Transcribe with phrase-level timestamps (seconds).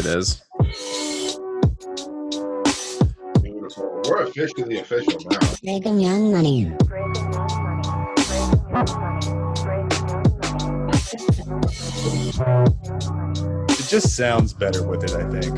[0.00, 0.42] it is.
[3.42, 4.02] Beautiful.
[4.08, 5.38] We're officially official now.
[5.62, 6.72] Brigham Young Money.
[13.68, 15.54] It just sounds better with it, I think.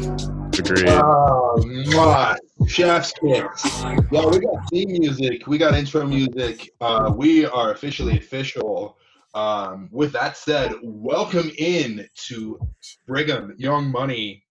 [0.59, 0.89] Agreed.
[0.89, 1.63] Oh,
[1.95, 2.37] my
[2.67, 3.83] chef's kiss.
[4.11, 5.47] Yeah, we got theme music.
[5.47, 6.75] We got intro music.
[6.81, 8.99] Uh, we are officially official.
[9.35, 12.61] Um, with that said, welcome in to
[13.07, 14.45] Brigham Young Money,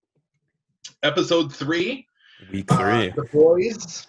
[1.02, 2.06] episode three.
[2.50, 3.10] Week Uh, three.
[3.10, 4.08] the boys,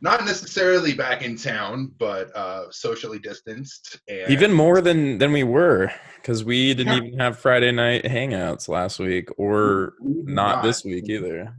[0.00, 4.00] not necessarily back in town, but uh, socially distanced.
[4.08, 7.08] And Even more than than we were, because we didn't Yeah.
[7.08, 11.54] even have Friday night hangouts last week, or we will not this week either.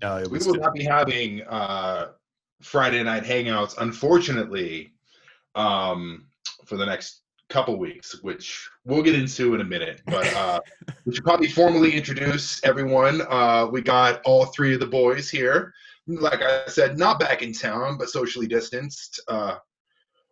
[0.00, 2.12] No, it We was will not be having uh,
[2.62, 4.92] Friday night hangouts, unfortunately,
[5.56, 6.28] um,
[6.66, 10.02] for the next couple weeks, which we'll get into in a minute.
[10.06, 10.60] But uh,
[11.04, 13.22] we should probably formally introduce everyone.
[13.28, 15.72] Uh, we got all three of the boys here.
[16.08, 19.20] Like I said, not back in town, but socially distanced.
[19.28, 19.56] Uh,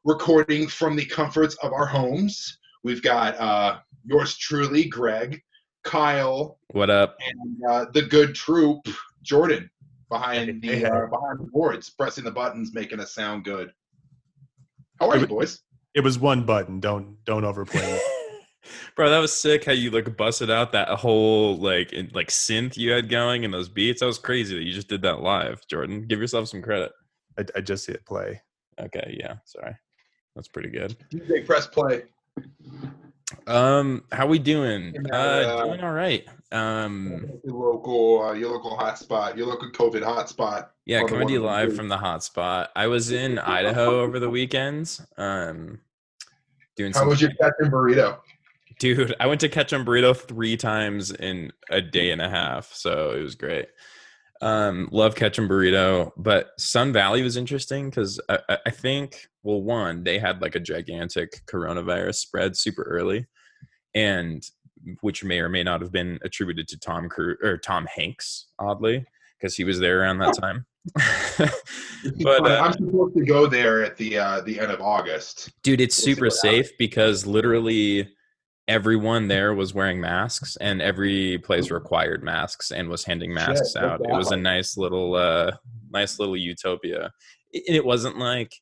[0.04, 2.58] recording from the comforts of our homes.
[2.82, 5.40] We've got uh, yours truly, Greg,
[5.82, 7.16] Kyle, What up?
[7.26, 8.86] and uh, the good troop,
[9.22, 9.70] Jordan,
[10.10, 10.84] behind the Hey, hey.
[10.84, 13.72] uh, behind the boards, pressing the buttons, making us sound good.
[15.00, 15.60] How are you, boys?
[15.94, 16.80] It was one button.
[16.80, 18.02] Don't don't overplay it.
[18.96, 22.76] Bro, that was sick how you like busted out that whole like in- like synth
[22.76, 24.00] you had going and those beats.
[24.00, 26.06] That was crazy that you just did that live, Jordan.
[26.06, 26.92] Give yourself some credit.
[27.38, 28.40] I, I just hit play.
[28.80, 29.76] Okay, yeah, sorry.
[30.34, 30.96] That's pretty good.
[31.12, 32.02] DJ, press play.
[33.46, 34.94] Um, how we doing?
[35.12, 36.26] Uh, uh, doing all right.
[36.54, 40.68] Um, Your local, uh, your local hotspot, your local COVID hotspot.
[40.86, 42.68] yeah, on coming to you live from the hotspot.
[42.76, 45.04] I was in Idaho over the weekends.
[45.18, 45.80] Um,
[46.76, 48.18] doing How was your Ketchum Burrito?
[48.78, 52.72] Dude, I went to catch Ketchum Burrito three times in a day and a half,
[52.72, 53.66] so it was great.
[54.40, 60.04] Um, love Ketchum Burrito, but Sun Valley was interesting because I- I think, well, one,
[60.04, 63.26] they had like a gigantic coronavirus spread super early,
[63.94, 64.44] and
[65.00, 69.04] which may or may not have been attributed to Tom Cruise or Tom Hanks, oddly,
[69.38, 70.66] because he was there around that time.
[72.22, 75.50] but uh, I'm supposed to go there at the uh, the end of August.
[75.62, 78.06] dude it's super safe because literally
[78.68, 83.82] everyone there was wearing masks and every place required masks and was handing masks Shit,
[83.82, 84.00] out.
[84.04, 85.52] It was a nice little uh
[85.90, 87.10] nice little utopia.
[87.52, 88.52] It wasn't like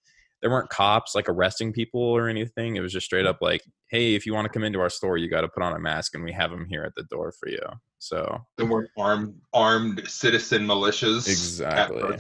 [0.42, 4.14] there weren't cops like arresting people or anything it was just straight up like hey
[4.14, 6.14] if you want to come into our store you got to put on a mask
[6.14, 7.60] and we have them here at the door for you
[7.98, 11.28] so There weren't armed armed citizen militias.
[11.28, 12.18] Exactly.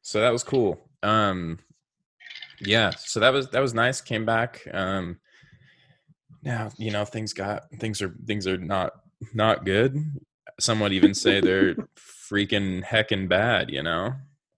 [0.00, 1.58] So that was cool um
[2.60, 5.20] yeah so that was that was nice came back um
[6.42, 8.92] now you know things got things are things are not
[9.32, 9.96] not good
[10.58, 11.74] some would even say they're
[12.32, 14.12] freaking heckin' bad you know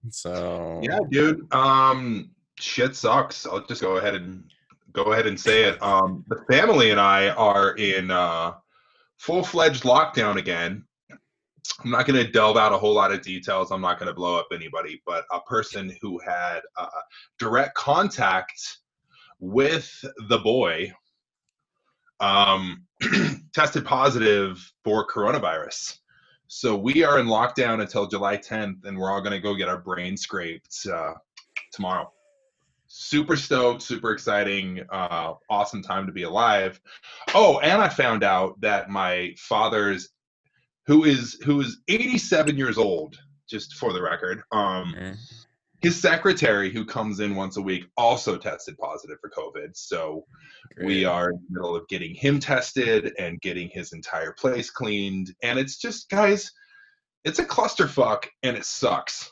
[0.08, 1.52] so Yeah, dude.
[1.52, 3.46] Um, shit sucks.
[3.46, 4.44] I'll just go ahead and
[4.92, 5.82] go ahead and say it.
[5.82, 8.54] Um, the family and I are in uh,
[9.18, 10.84] full-fledged lockdown again.
[11.84, 13.70] I'm not going to delve out a whole lot of details.
[13.70, 16.88] I'm not going to blow up anybody, but a person who had uh,
[17.38, 18.78] direct contact
[19.38, 19.90] with
[20.28, 20.92] the boy
[22.20, 22.84] um,
[23.54, 25.98] tested positive for coronavirus.
[26.48, 29.68] So we are in lockdown until July 10th, and we're all going to go get
[29.68, 31.14] our brain scraped uh,
[31.72, 32.12] tomorrow.
[32.92, 36.80] Super stoked, super exciting, uh, awesome time to be alive.
[37.34, 40.08] Oh, and I found out that my father's,
[40.86, 43.16] who is who is 87 years old,
[43.48, 45.14] just for the record, um, eh,
[45.80, 49.76] his secretary, who comes in once a week, also tested positive for COVID.
[49.76, 50.26] So
[50.82, 55.32] we are in the middle of getting him tested and getting his entire place cleaned.
[55.44, 56.50] And it's just, guys,
[57.24, 59.30] it's a clusterfuck and it sucks.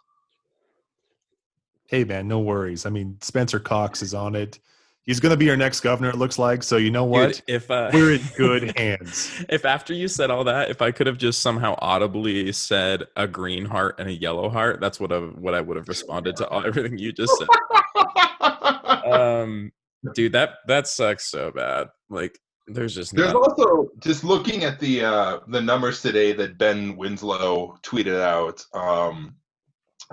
[1.88, 2.84] Hey man, no worries.
[2.84, 4.58] I mean, Spencer Cox is on it.
[5.04, 6.10] He's going to be our next governor.
[6.10, 6.62] It looks like.
[6.62, 7.36] So you know what?
[7.36, 9.42] Dude, if uh, We're in good hands.
[9.48, 13.26] if after you said all that, if I could have just somehow audibly said a
[13.26, 16.48] green heart and a yellow heart, that's what I what I would have responded to
[16.48, 17.48] all, everything you just said.
[19.10, 19.72] um,
[20.14, 21.88] dude, that that sucks so bad.
[22.10, 26.58] Like, there's just There's not, also just looking at the uh, the numbers today that
[26.58, 29.36] Ben Winslow tweeted out um,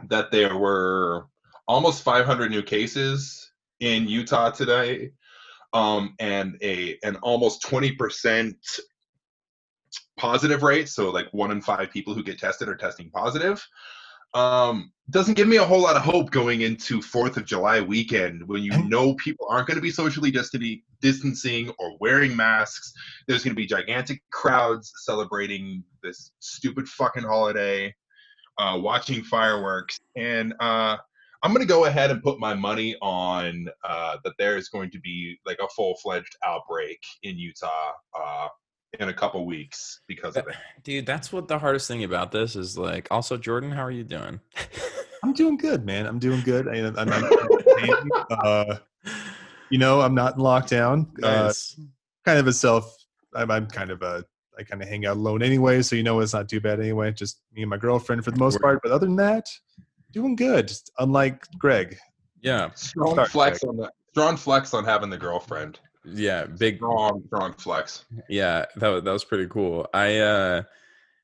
[0.07, 1.27] that there were
[1.67, 5.11] almost 500 new cases in Utah today,
[5.73, 8.57] um, and a an almost 20 percent
[10.17, 10.89] positive rate.
[10.89, 13.65] So like one in five people who get tested are testing positive.
[14.35, 18.45] um, doesn't give me a whole lot of hope going into Fourth of July weekend
[18.47, 20.31] when you know people aren't going to be socially
[21.01, 22.91] distancing or wearing masks.
[23.27, 27.93] There's going to be gigantic crowds celebrating this stupid fucking holiday,
[28.57, 30.97] uh, watching fireworks, and uh,
[31.45, 34.99] I'm going to go ahead and put my money on uh, that there's going to
[34.99, 38.47] be like a full fledged outbreak in Utah uh,
[38.99, 40.55] in a couple weeks because of it.
[40.81, 43.07] Dude, that's what the hardest thing about this is like.
[43.11, 44.39] Also, Jordan, how are you doing?
[45.23, 46.07] I'm doing good, man.
[46.07, 46.67] I'm doing good.
[46.67, 48.77] I, I'm, I'm, uh,
[49.69, 51.05] you know, I'm not in lockdown.
[51.23, 51.79] Uh, Nice.
[52.25, 52.91] kind of a self.
[53.35, 54.25] I'm, I'm kind of a.
[54.57, 57.11] I kind of hang out alone anyway, so you know it's not too bad anyway.
[57.11, 58.79] Just me and my girlfriend for the most part.
[58.81, 59.47] But other than that,
[60.15, 60.71] doing good.
[60.97, 61.97] Unlike Greg.
[62.41, 65.79] yeah, Strong Start, flex on the strong flex on having the girlfriend.
[66.05, 68.05] yeah, big Strong, strong flex.
[68.29, 70.61] yeah that, wa- that was pretty cool i uh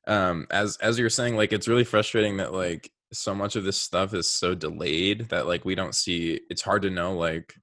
[0.08, 3.76] um as as you're saying like it's really frustrating that like so much of this
[3.78, 7.54] stuff is so delayed that like we don't see it's hard to know like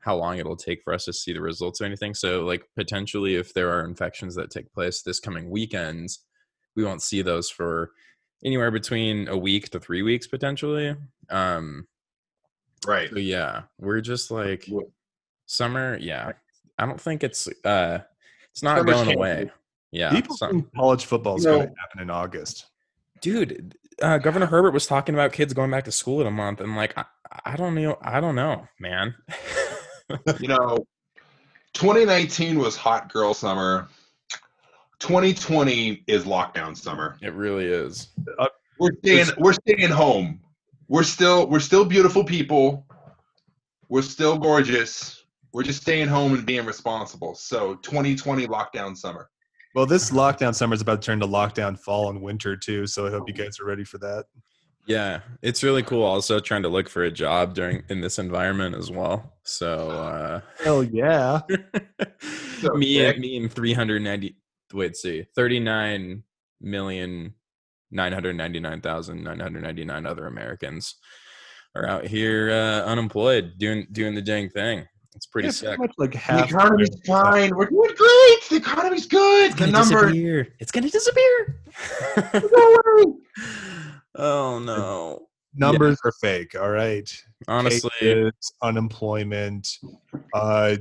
[0.00, 3.36] how long it'll take for us to see the results or anything so like potentially
[3.36, 6.20] if there are infections that take place this coming weekends
[6.74, 7.90] we won't see those for
[8.44, 10.94] anywhere between a week to three weeks potentially
[11.30, 11.86] um
[12.86, 13.10] Right.
[13.10, 14.68] so yeah we're just like
[15.46, 16.32] summer yeah
[16.78, 17.98] i don't think it's uh
[18.50, 19.16] it's not Summer's going canceled.
[19.16, 19.50] away
[19.92, 22.66] yeah People some- think college football is You know- going to happen in August.
[23.20, 26.60] dude uh, governor herbert was talking about kids going back to school in a month
[26.60, 27.04] and like i,
[27.44, 29.14] I don't know i don't know man
[30.40, 30.84] You know,
[31.72, 33.88] 2019 was hot girl summer.
[35.02, 37.18] 2020 is lockdown summer.
[37.22, 38.08] it really is
[38.78, 40.40] We're staying we're staying home.
[40.88, 42.86] We're still we're still beautiful people.
[43.88, 45.24] We're still gorgeous.
[45.52, 47.34] We're just staying home and being responsible.
[47.34, 49.28] So 2020 lockdown summer.
[49.74, 52.86] Well, this lockdown summer is about to turn to lockdown fall and winter too.
[52.86, 54.26] So I hope you guys are ready for that.
[54.86, 58.74] yeah it's really cool also trying to look for a job during in this environment
[58.74, 61.40] as well so uh Hell yeah!
[62.62, 64.36] So me and me and 390
[64.74, 66.22] wait see 39
[66.60, 67.34] million
[67.90, 70.96] 999,999 other Americans
[71.74, 74.86] are out here uh, unemployed doing doing the dang thing.
[75.14, 75.78] It's pretty Yeah, sick.
[75.78, 76.64] much like half The half.
[76.64, 77.54] economy's fine.
[77.54, 78.38] We're doing great.
[78.50, 79.50] The economy's good.
[79.50, 80.12] It's The gonna numbers.
[80.12, 80.48] disappear.
[80.58, 81.60] It's gonna disappear.
[84.16, 85.28] oh no.
[85.54, 86.54] Numbers are fake.
[86.58, 87.10] All right.
[87.46, 88.32] Honestly, Cases,
[88.62, 89.68] unemployment,
[90.32, 90.76] uh,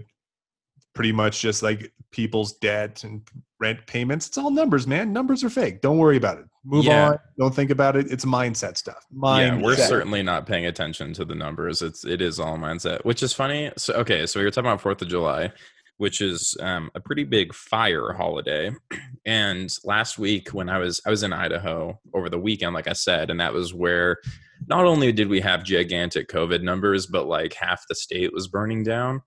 [0.93, 3.27] pretty much just like people's debt and
[3.61, 4.27] rent payments.
[4.27, 5.13] It's all numbers, man.
[5.13, 5.81] Numbers are fake.
[5.81, 6.45] Don't worry about it.
[6.65, 7.09] Move Yeah.
[7.11, 7.17] on.
[7.39, 8.11] Don't think about it.
[8.11, 9.05] It's mindset stuff.
[9.15, 9.37] Mindset.
[9.59, 11.81] yeah, we're certainly not paying attention to the numbers.
[11.81, 13.71] It's it is all mindset, which is funny.
[13.77, 15.51] So okay, so we were talking about Fourth of July,
[15.97, 18.71] which is um, a pretty big fire holiday.
[19.23, 22.93] And last week when I was I was in Idaho over the weekend, like I
[22.93, 24.17] said, and that was where
[24.67, 28.81] not only did we have gigantic COVID numbers, but like half the state was burning
[28.83, 29.21] down.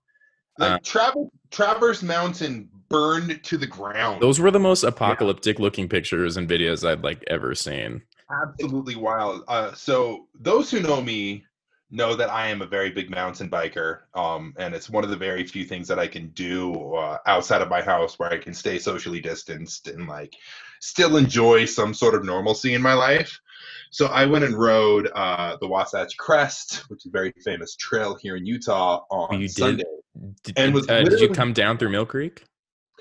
[0.59, 4.21] Like Uh, Travel, Traverse Mountain burned to the ground.
[4.21, 8.01] Those were the most apocalyptic looking pictures and videos I'd like ever seen.
[8.29, 9.43] absolutely wild.
[9.47, 11.45] Uh, so those who know me
[11.91, 15.17] know that I am a very big mountain biker, um, and it's one of the
[15.17, 18.53] very few things that I can do uh, outside of my house where I can
[18.53, 20.35] stay socially distanced and like
[20.81, 23.39] still enjoy some sort of normalcy in my life.
[23.91, 28.15] So I went and rode uh, the Wasatch Crest, which is a very famous trail
[28.15, 29.47] here in Utah on You?
[29.47, 29.83] Sunday.
[30.43, 32.43] Did, And was uh, did you come down through Mill Creek?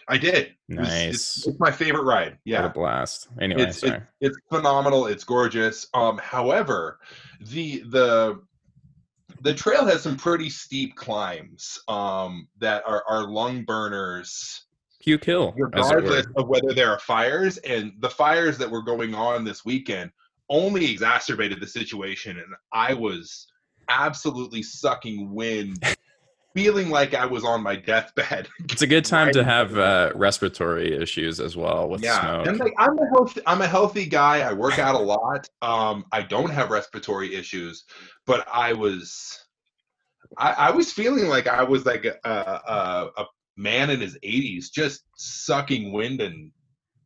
[0.09, 0.55] I did.
[0.69, 1.15] It was- Nice.
[1.15, 2.33] it's, it's my favorite ride.
[2.33, 2.67] What Yeah.
[2.67, 3.29] a blast.
[3.41, 4.03] Anyway, it's, sorry.
[4.21, 6.99] it's it's phenomenal it's gorgeous um however
[7.41, 8.41] the the
[9.43, 14.63] the trail has some pretty steep climbs um that are are lung burners
[15.01, 18.82] Puke Hill, as it regardless of whether there are fires and the fires that were
[18.82, 20.11] going on this weekend
[20.49, 23.46] only exacerbated the situation and i was
[23.91, 25.77] absolutely sucking wind
[26.55, 28.49] feeling like i was on my deathbed.
[28.70, 32.20] It's a good time to have uh, respiratory issues as well with yeah.
[32.20, 32.46] smoke.
[32.46, 34.41] and like i'm a healthy i'm a healthy guy.
[34.41, 35.49] I work out a lot.
[35.63, 37.84] Um i don't have respiratory issues
[38.27, 39.39] but i was
[40.39, 44.70] i, I was feeling like i was like a, a a man in his 80s
[44.73, 46.51] just sucking wind and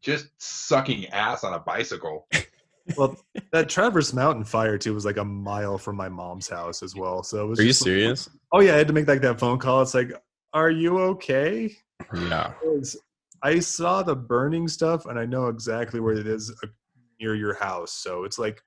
[0.00, 2.26] just sucking ass on a bicycle
[2.96, 3.16] Well,
[3.52, 7.22] that Traverse Mountain fire too was like a mile from my mom's house as well.
[7.22, 7.58] So it was.
[7.58, 8.28] Are you just like- serious?
[8.52, 9.82] oh yeah, I had to make like that phone call.
[9.82, 10.12] It's like,
[10.52, 11.76] are you okay?
[12.14, 12.52] Yeah.
[13.42, 16.66] I saw the burning stuff and I know exactly where it is uh,
[17.20, 17.92] near your house.
[17.92, 18.62] So it's like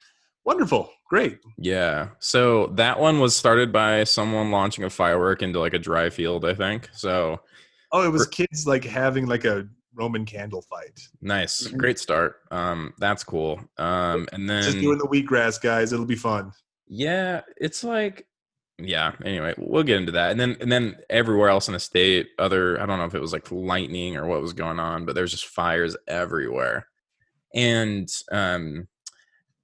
[0.45, 1.39] wonderful, great.
[1.57, 2.09] Yeah.
[2.19, 6.45] So that one was started by someone launching a firework into like a dry field,
[6.45, 6.89] I think.
[6.93, 7.39] So
[7.91, 10.99] Oh, it was kids like having like a Roman candle fight.
[11.21, 11.77] Nice, Mhm.
[11.77, 12.37] great start.
[12.51, 13.59] Um, that's cool.
[13.77, 15.91] Um, and then Just doing the wheatgrass, guys.
[15.93, 16.51] It'll be fun.
[16.87, 18.27] Yeah, it's like
[18.83, 20.31] yeah, anyway, we'll get into that.
[20.31, 23.21] And then and then everywhere else in the state, other I don't know if it
[23.21, 26.87] was like lightning or what was going on, but there's just fires everywhere.
[27.53, 28.87] And um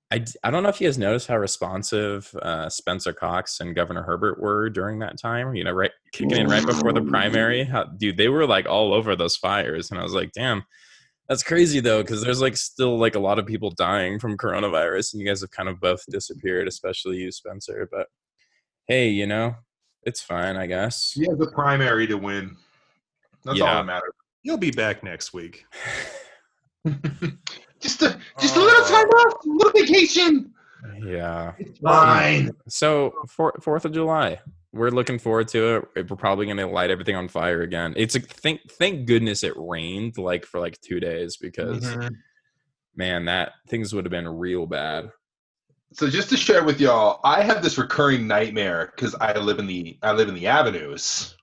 [0.10, 3.76] I, d- I don't know if you guys noticed how responsive uh, Spencer Cox and
[3.76, 5.54] Governor Herbert were during that time.
[5.54, 7.64] You know, right kicking in right before the primary.
[7.66, 10.64] How, dude, they were like all over those fires, and I was like, damn,
[11.28, 15.14] that's crazy though, because there's like still like a lot of people dying from coronavirus,
[15.14, 17.90] and you guys have kind of both disappeared, especially you, Spencer.
[17.92, 18.08] But
[18.88, 19.56] hey, you know,
[20.04, 21.12] it's fine, I guess.
[21.16, 22.56] He has a primary to win.
[23.44, 23.74] That's all Yeah.
[23.76, 24.14] that matters.
[24.44, 25.66] You'll be back next week.
[27.80, 30.54] just a just a little time off, a little vacation.
[31.00, 31.54] yeah.
[31.60, 32.52] It's fine.
[32.68, 34.40] So for Fourth of July,
[34.74, 36.10] we're looking forward to it.
[36.10, 37.94] We're probably gonna light everything on fire again.
[37.98, 42.16] It's a thank thank goodness it rained like for like two days because Mhm.
[42.96, 45.12] man, that things would have been real bad.
[45.94, 49.68] So just to share with y'all, I have this recurring nightmare because I live in
[49.68, 51.36] the I live in the avenues,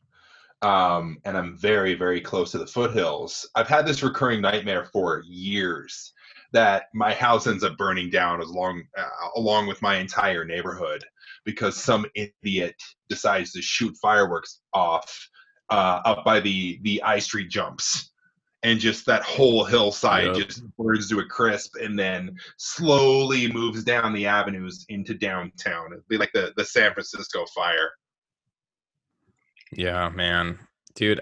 [0.62, 3.48] um, and I'm very very close to the foothills.
[3.54, 6.12] I've had this recurring nightmare for years
[6.54, 9.04] that my house ends up burning down as long uh,
[9.36, 11.04] along with my entire neighborhood
[11.44, 12.76] because some idiot
[13.08, 15.28] decides to shoot fireworks off
[15.70, 18.10] uh, up by the the I Street jumps.
[18.62, 20.48] And just that whole hillside Yep.
[20.48, 25.92] just burns to a crisp, and then slowly moves down the avenues into downtown.
[25.92, 27.90] It'd be like the, the San Francisco fire.
[29.70, 30.58] Yeah, man,
[30.94, 31.20] dude.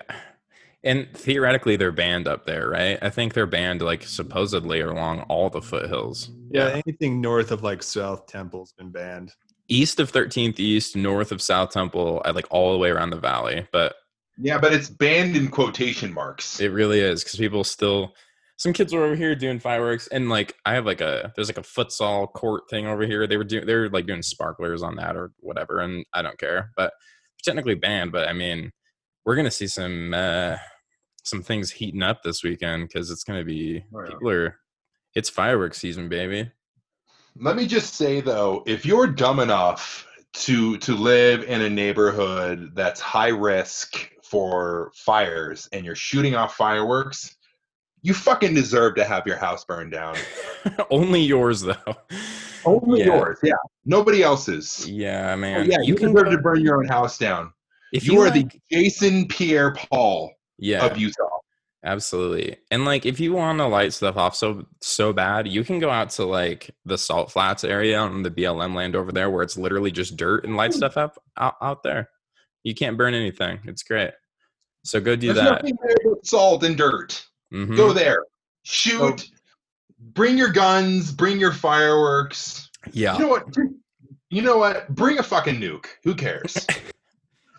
[0.84, 2.98] And theoretically, they're banned up there, right?
[3.00, 6.30] I think they're banned like supposedly along all the foothills.
[6.50, 9.32] Yeah, anything north of like South Temple's been banned.
[9.68, 13.20] east of 13th East, north of South Temple, I like all the way around the
[13.20, 13.66] valley.
[13.72, 13.94] But
[14.38, 16.60] Yeah, but it's banned in quotation marks.
[16.60, 18.14] It really is because people still.
[18.56, 21.58] Some kids were over here doing fireworks, and like I have like a there's like
[21.58, 23.26] a futsal court thing over here.
[23.26, 26.38] They were doing they were like doing sparklers on that or whatever, and I don't
[26.38, 26.70] care.
[26.76, 26.92] But
[27.44, 28.12] technically banned.
[28.12, 28.70] But I mean,
[29.24, 30.56] we're gonna see some uh
[31.22, 34.10] some things heating up this weekend because it's gonna be Oh, yeah.
[34.10, 34.56] people are.
[35.14, 36.50] It's fireworks season, baby.
[37.36, 42.72] Let me just say though, if you're dumb enough to to live in a neighborhood
[42.74, 47.36] that's high risk for fires and you're shooting off fireworks,
[48.02, 50.16] you fucking deserve to have your house burned down.
[50.90, 51.76] Only yours though.
[52.64, 53.06] Only Yeah.
[53.06, 53.52] yours, yeah.
[53.84, 54.88] Nobody else's.
[54.88, 55.70] Yeah, Oh, man.
[55.70, 57.52] yeah, you, can deserve go- to burn your own house down.
[57.92, 60.32] if You, are like- the Jason Pierre Paul
[60.62, 61.28] yeah of Utah.
[61.84, 62.56] Absolutely.
[62.70, 65.90] And like if you want to light stuff off so so bad, you can go
[65.90, 69.56] out to like the salt flats area on the BLM land over there where it's
[69.56, 72.08] literally just dirt and light stuff up out, out there.
[72.62, 73.58] You can't burn anything.
[73.64, 74.12] It's great.
[74.84, 75.62] So go do There's that.
[75.62, 77.24] nothing there but salt and dirt.
[77.52, 77.76] Mhm.
[77.76, 78.18] Go there.
[78.62, 79.28] Shoot.
[79.98, 81.10] Bring your guns.
[81.10, 82.68] Bring your fireworks.
[82.92, 83.14] Yeah.
[83.14, 83.44] You know what?
[84.30, 84.88] You know what?
[84.94, 85.86] Bring a fucking nuke.
[86.04, 86.64] Who cares?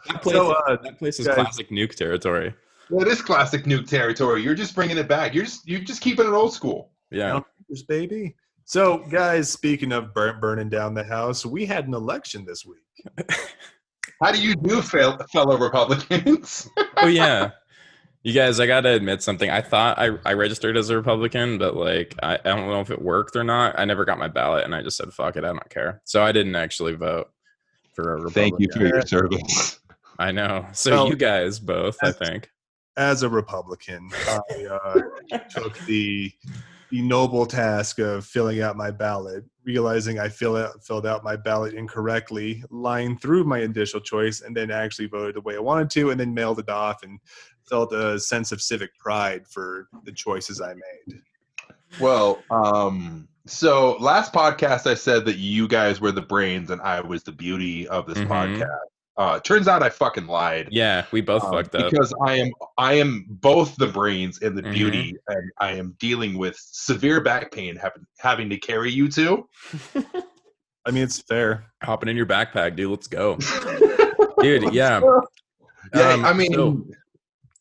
[0.07, 2.53] That place, So, uh, that place is guys- classic nuke territory.
[2.99, 4.41] That is classic nuke territory.
[4.43, 5.33] You're just bringing it back.
[5.33, 6.91] You're just you're just keeping it old school.
[7.11, 7.39] Yeah.
[7.69, 8.35] This baby.
[8.65, 13.27] So, guys, speaking of burn, burning down the house, we had an election this week.
[14.21, 16.69] How do you do, fellow Republicans?
[16.97, 17.51] oh yeah.
[18.21, 19.49] You guys, I gotta admit something.
[19.49, 22.89] I thought I, I registered as a Republican, but like I, I don't know if
[22.89, 23.77] it worked or not.
[23.77, 26.01] I never got my ballot and I just said fuck it, I don't care.
[26.05, 27.29] So I didn't actually vote
[27.93, 28.33] for a Republican.
[28.33, 29.79] Thank you for your service.
[30.19, 30.67] I know.
[30.71, 32.49] So Well, you guys both, I think.
[32.95, 35.01] As a Republican, I uh,
[35.49, 36.31] took the
[36.89, 41.35] the noble task of filling out my ballot, realizing I fill out, filled out my
[41.35, 45.89] ballot incorrectly, lying through my initial choice, and then actually voted the way I wanted
[45.91, 47.19] to, and then mailed it off and
[47.67, 51.19] felt a sense of civic pride for the choices I made.
[51.99, 57.01] Well, um, so last podcast I said that you guys were the brains and I
[57.01, 58.27] was the beauty of this Mhm.
[58.27, 58.67] podcast.
[59.15, 60.69] Uh, turns out I fucking lied.
[60.71, 61.91] Yeah, we both um, fucked up.
[61.91, 64.73] because I am I am both the brains and the Mhm.
[64.73, 69.47] beauty, and I am dealing with severe back pain, having having to carry you two.
[70.85, 71.65] I mean, it's fair.
[71.83, 72.89] Hopping in your backpack, dude.
[72.91, 73.37] Let's go.
[74.41, 74.99] Dude, yeah.
[75.93, 76.85] Yeah, Um, I mean, so,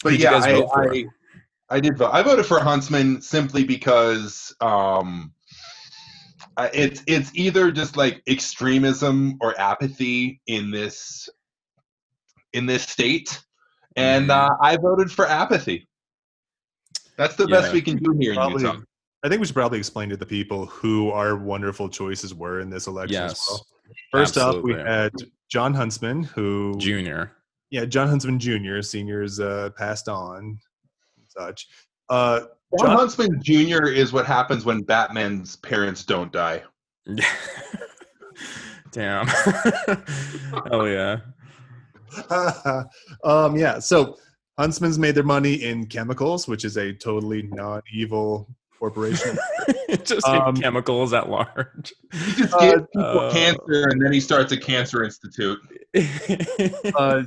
[0.02, 0.62] but yeah, I.
[0.74, 1.04] I,
[1.70, 2.10] I did vote.
[2.12, 5.32] I voted for Huntsman simply because um,
[6.56, 11.28] I- it's it's either just like extremism or apathy in this
[12.52, 13.42] in this state,
[13.96, 14.50] and Mhm.
[14.50, 15.88] uh, I voted for apathy.
[17.16, 18.78] That's the best we can do here in Utah.
[19.24, 22.70] I think we should probably explain to the people who our wonderful choices were in
[22.70, 23.46] this election as Yes.
[23.48, 23.66] well.
[24.10, 25.12] First up, we had
[25.48, 27.36] Jon Huntsman, who Junior.
[27.70, 28.80] yeah, Jon Huntsman Jr.
[28.80, 30.58] Seniors uh, passed on,
[31.16, 31.68] and such.
[32.08, 33.86] Uh, Jon Jon- Huntsman Jr.
[33.86, 36.62] is what happens when Batman's parents don't die.
[38.90, 39.26] Damn.
[40.70, 41.18] oh yeah.
[43.24, 43.78] um, yeah.
[43.78, 44.16] So
[44.58, 49.38] Huntsman's made their money in chemicals, which is a totally non-evil corporation.
[50.04, 51.92] Just Um, chemicals at large.
[52.12, 55.58] He just Uh, gives people uh, cancer and then he starts a cancer institute.
[56.96, 57.22] uh,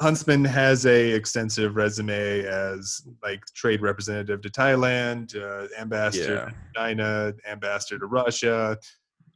[0.00, 6.44] Huntsman has a extensive resume as like trade representative to Thailand, uh, ambassador yeah.
[6.46, 8.76] to China, ambassador to Russia,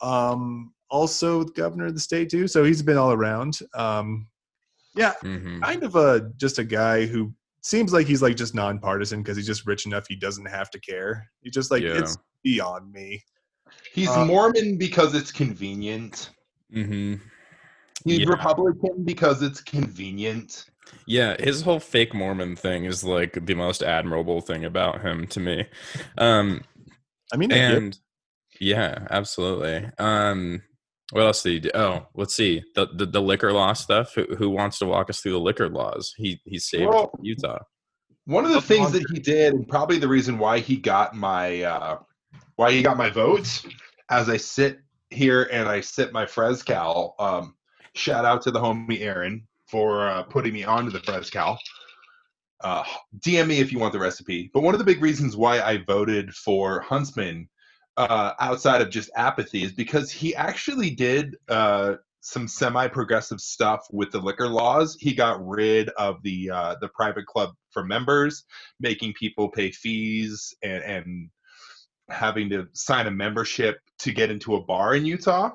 [0.00, 2.48] um, also governor of the state too.
[2.48, 3.60] So he's been all around.
[3.74, 4.26] Um,
[4.98, 5.62] yeah, Mhm.
[5.62, 9.46] kind of a just a guy who seems like he's like just nonpartisan because he's
[9.46, 11.28] just rich enough he doesn't have to care.
[11.42, 11.98] He's just like Yeah.
[11.98, 13.22] it's beyond me.
[13.92, 16.30] He's Uh, Mormon because it's convenient.
[16.74, 17.14] Mm-hmm.
[18.04, 18.28] He's Yeah.
[18.28, 20.66] Republican because it's convenient.
[21.06, 25.40] Yeah, his whole fake Mormon thing is like the most admirable thing about him to
[25.40, 25.66] me.
[26.16, 26.62] Um,
[27.32, 27.76] I mean, I get it.
[27.76, 27.98] and
[28.60, 29.90] yeah, absolutely.
[29.98, 30.62] Um,
[31.12, 31.70] what else did he do?
[31.74, 34.14] Oh, let's see the the, the liquor law stuff.
[34.14, 36.14] Who, who wants to walk us through the liquor laws?
[36.16, 37.58] He he saved Well, Utah.
[38.26, 41.62] One of the things that he did, and probably the reason why he got my
[41.62, 41.98] uh,
[42.56, 43.66] why he got my votes,
[44.10, 47.14] as I sit here and I sip my Frescal.
[47.18, 47.54] Um,
[47.94, 51.56] shout out to the homie Aaron for uh, putting me onto the Frescal.
[52.60, 52.84] Uh,
[53.20, 54.50] DM me if you want the recipe.
[54.52, 57.48] But one of the big reasons why I voted for Huntsman,
[57.98, 64.10] uh, outside of just apathy, is because he actually did uh, some semi-progressive stuff with
[64.12, 64.96] the liquor laws.
[65.00, 68.44] He got rid of the uh, the private club for members,
[68.80, 71.30] making people pay fees and, and
[72.08, 75.50] having to sign a membership to get into a bar in Utah.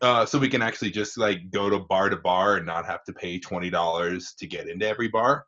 [0.00, 3.04] Uh, so we can actually just like go to bar to bar and not have
[3.04, 5.44] to pay twenty dollars to get into every bar.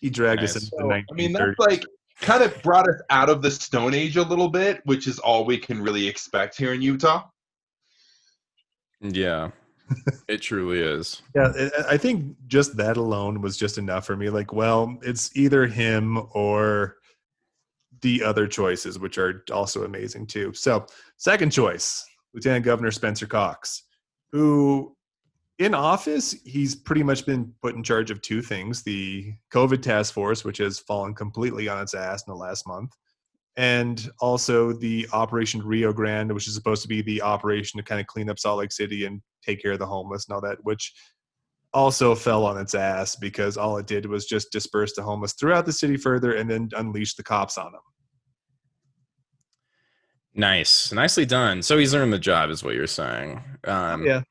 [0.00, 1.16] he dragged us into So, the I 1930s.
[1.16, 1.84] mean, that's like
[2.20, 5.44] kind of brought us out of the Stone Age a little bit, which is all
[5.44, 7.24] we can really expect here in Utah.
[9.00, 9.50] Yeah,
[10.28, 11.22] it truly is.
[11.34, 14.28] Yeah, I- I think just that alone was just enough for me.
[14.28, 16.96] Like, well, it's either him or
[18.02, 20.52] the other choices, which are also amazing too.
[20.52, 20.86] So,
[21.16, 23.84] second choice, Lieutenant Governor Spencer Cox,
[24.32, 24.94] who
[25.60, 30.14] in office, he's pretty much been put in charge of two things the COVID task
[30.14, 32.96] force, which has fallen completely on its ass in the last month,
[33.56, 38.00] and also the Operation Rio Grande, which is supposed to be the operation to kind
[38.00, 40.56] of clean up Salt Lake City and take care of the homeless and all that,
[40.62, 40.94] which
[41.74, 45.66] also fell on its ass because all it did was just disperse the homeless throughout
[45.66, 47.82] the city further and then unleash the cops on them.
[50.32, 51.60] Nice, nicely done.
[51.60, 53.42] So he's earned the job, is what you're saying.
[53.64, 54.22] Um, yeah.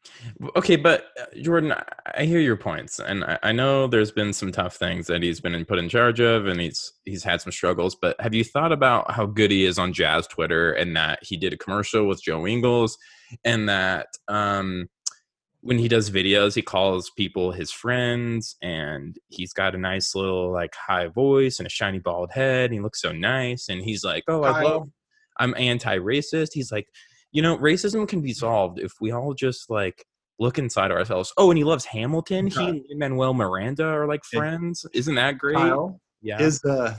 [0.55, 1.73] Okay, but uh, Jordan,
[2.15, 5.41] I- hear your points, and I, I know there's been some tough things that he's
[5.41, 7.95] been put in charge of, and he's he's had some struggles.
[8.01, 11.35] But have you thought about how good he is on Jazz Twitter, and that he
[11.35, 12.97] did a commercial with Joe Ingles,
[13.43, 14.87] and that um,
[15.61, 20.51] when he does videos, he calls people his friends, and he's got a nice little
[20.51, 22.65] like high voice and a shiny bald head.
[22.65, 24.89] And he looks so nice, and he's like, "Oh, I love,
[25.39, 26.87] I'm anti-racist." He's like,
[27.31, 30.05] you know, racism can be solved if we all just like
[30.39, 31.33] look inside ourselves.
[31.37, 32.47] Oh, and he loves Hamilton.
[32.47, 34.85] He and Manuel Miranda are like friends.
[34.93, 35.57] Isn't that great?
[35.57, 36.41] Kyle, Yeah.
[36.41, 36.95] Is uh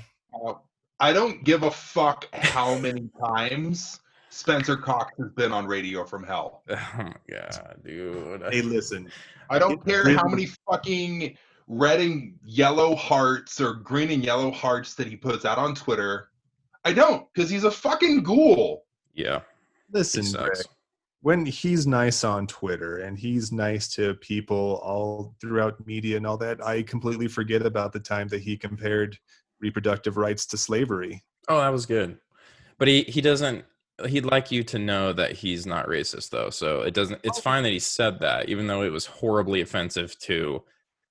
[0.46, 0.55] uh,
[1.00, 6.22] I don't give a fuck how many times Spencer Cox has been on Radio from
[6.22, 6.62] Hell.
[6.70, 8.42] oh my god, dude.
[8.50, 9.11] hey listen,
[9.48, 14.94] I don't care how many fucking red and yellow hearts or green and yellow hearts
[14.94, 16.30] that he puts out on Twitter.
[16.85, 18.85] I don't, because he's a fucking ghoul.
[19.14, 19.40] yeah.
[19.88, 20.62] He listen, sucks.
[20.62, 20.66] Greg,
[21.23, 26.38] when he's nice on Twitter and he's nice to people all throughout media and all
[26.38, 29.19] that, I completely forget about the time that he compared
[29.61, 31.23] reproductive rights to slavery.
[31.49, 32.19] Oh, that was good.
[32.79, 33.64] But he he doesn't.
[34.07, 36.49] He'd like you to know that he's not racist, though.
[36.49, 37.21] So it doesn't.
[37.23, 37.43] It's oh.
[37.43, 40.62] fine that he said that, even though it was horribly offensive to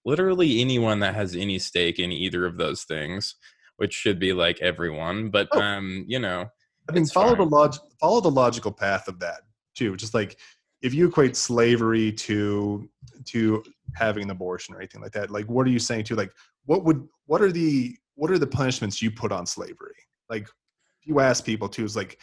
[0.05, 3.35] literally anyone that has any stake in either of those things,
[3.79, 5.29] which should be like everyone.
[5.29, 5.61] But Oh.
[5.61, 6.49] um, you know,
[6.87, 7.49] I mean, follow the fine.
[7.49, 9.41] log follow the logical path of that
[9.75, 9.95] too.
[9.95, 10.37] Just like
[10.81, 12.89] if you equate slavery to
[13.25, 13.63] to
[13.95, 16.31] having an abortion or anything like that, like what are you saying to like
[16.65, 19.95] what would what are the what are the punishments you put on slavery?
[20.29, 22.19] Like if you ask people too, is like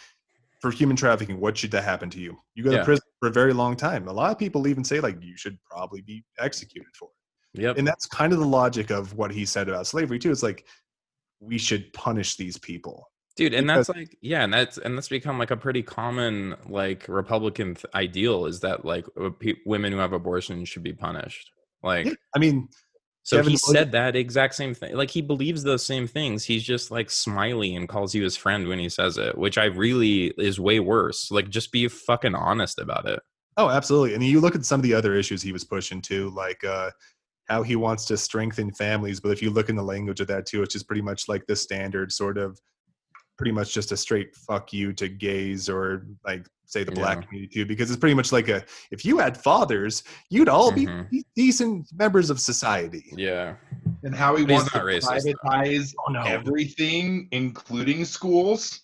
[0.60, 2.36] for human trafficking, what should that happen to you?
[2.54, 2.78] You go Yeah.
[2.78, 4.08] to prison for a very long time.
[4.08, 7.08] A lot of people even say like you should probably be executed for
[7.54, 7.62] it.
[7.62, 7.78] yep.
[7.78, 10.30] And that's kind of the logic of what he said about slavery too.
[10.30, 10.66] It's like
[11.40, 13.08] we should punish these people.
[13.36, 16.54] dude and because- that's like yeah and that's and that's become like a pretty common
[16.68, 20.94] like republican th- ideal is that like uh, pe- women who have abortions should be
[20.94, 21.50] punished
[21.82, 22.68] like Yeah, I mean,
[23.22, 24.96] So Kevin he Williams- said that exact same thing.
[24.96, 26.44] Like he believes those same things.
[26.44, 29.64] He's just like smiley and calls you his friend when he says it, which I
[29.66, 31.30] really is way worse.
[31.30, 33.20] Like just be fucking honest about it.
[33.58, 34.14] Oh, absolutely.
[34.14, 36.90] And you look at some of the other issues he was pushing too, like uh,
[37.46, 39.20] how he wants to strengthen families.
[39.20, 41.46] But if you look in the language of that too, it's just pretty much like
[41.46, 42.58] the standard sort of,
[43.38, 47.26] pretty much just a straight fuck you to gays or like say the black Yeah.
[47.26, 51.08] community too, because it's pretty much like a if you had fathers, you'd all Mhm.
[51.10, 53.04] be decent members of society.
[53.14, 53.56] Yeah.
[54.02, 56.22] And how he But wants to racist, privatize Oh no.
[56.22, 58.80] everything, including schools.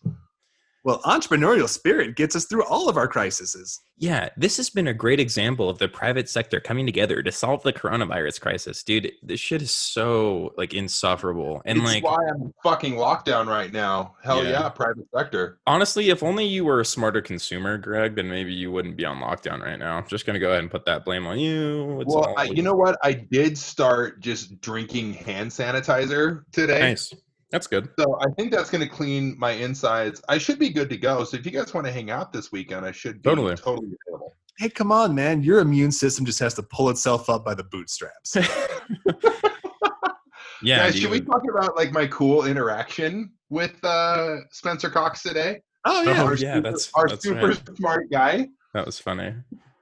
[0.85, 3.81] Well, entrepreneurial spirit gets us through all of our crises.
[3.99, 7.63] Yeah, this has been a great example of the private sector coming together to solve
[7.63, 8.83] the coronavirus crisis.
[8.83, 11.63] Dude, this shit is so like insufferable.
[11.65, 14.17] And it's like why I'm fucking lockdown right now.
[14.25, 14.51] Hell Yeah.
[14.51, 15.61] yeah, private sector.
[15.69, 19.19] honestly, if only you were a smarter consumer, Greg, then maybe you wouldn't be on
[19.19, 19.99] lockdown right now.
[19.99, 22.01] I'm just gonna go ahead and put that blame on you.
[22.01, 22.99] It's well, I, you know what?
[23.05, 26.81] I did start just drinking hand sanitizer today.
[26.81, 27.15] nice.
[27.53, 27.91] That's good.
[27.99, 30.23] So I think that's going to clean my insides.
[30.29, 31.23] I should be good to go.
[31.23, 33.55] So if you guys want to hang out this weekend, I should be Totally.
[33.57, 34.35] totally available.
[34.59, 35.43] Hey, come on, man.
[35.43, 38.37] Your immune system just has to pull itself up by the bootstraps.
[40.63, 45.61] yeah, Guys, should we talk about like my cool interaction with uh, Spencer Cox today?
[45.85, 46.23] Oh yeah.
[46.23, 47.77] Oh, our yeah, super, that's- our that's super right.
[47.77, 48.49] smart guy.
[48.75, 49.35] that was funny.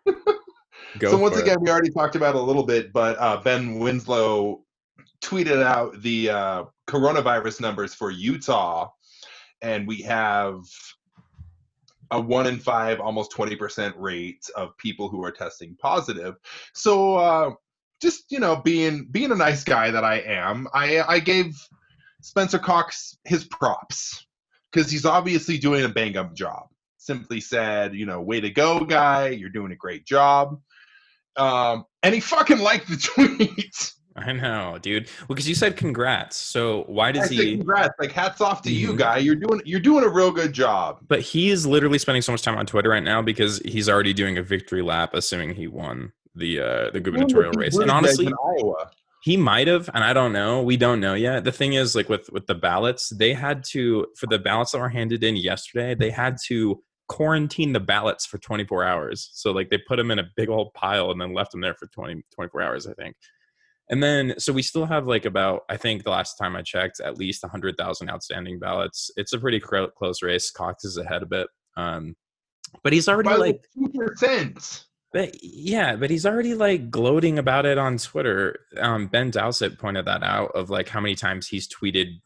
[0.99, 1.45] Go so once for it.
[1.45, 4.65] again, we already talked about it a little bit, but uh, Ben Winslow
[5.23, 8.89] tweeted out the uh, coronavirus numbers for Utah,
[9.63, 10.61] and we have
[12.11, 16.35] a one in five, almost twenty percent rate of people who are testing positive.
[16.75, 17.51] So uh,
[18.03, 21.57] just you know, being being a nice guy that I am, I I gave
[22.23, 24.27] Spencer Cox his props
[24.71, 26.67] because he's obviously doing a bang up job.
[26.99, 29.29] Simply said, you know, way to go, guy.
[29.29, 30.61] You're doing a great job.
[31.37, 32.97] Um, and he fucking liked the
[33.37, 33.93] tweet.
[34.27, 35.09] I know, dude.
[35.21, 36.37] Well, because you said congrats.
[36.37, 37.57] So why does said, he?
[37.57, 37.95] congrats!
[37.99, 38.99] Like hats off to you, Mhm.
[38.99, 39.19] guy.
[39.19, 41.01] You're doing you're doing a real good job.
[41.09, 44.13] But he is literally spending so much time on Twitter right now because he's already
[44.13, 47.77] doing a victory lap, assuming he won the uh, the gubernatorial race.
[47.77, 48.91] And honestly, in Iowa,
[49.23, 50.63] he might have, and I don't know.
[50.63, 51.45] We don't know yet.
[51.45, 54.79] The thing is, like with with the ballots, they had to for the ballots that
[54.79, 59.31] were handed in yesterday, they had to quarantine the ballots for 24 hours.
[59.33, 61.75] So like they put them in a big old pile and then left them there
[61.75, 63.17] for 20 24 hours, I think.
[63.91, 67.01] And then so we still have like about I think the last time I checked,
[67.01, 69.11] at least 100,000 outstanding ballots.
[69.17, 70.51] It's a pretty cro- close race.
[70.51, 71.49] Cox is ahead a bit.
[71.77, 72.15] Um
[72.83, 74.85] but he's already by like two percent.
[75.13, 78.61] but yeah, but he's already like gloating about it on Twitter.
[78.79, 82.21] Um, ben Dowsett pointed that out of like how many times he's tweeted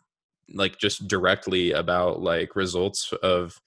[0.53, 3.59] like just directly about like results of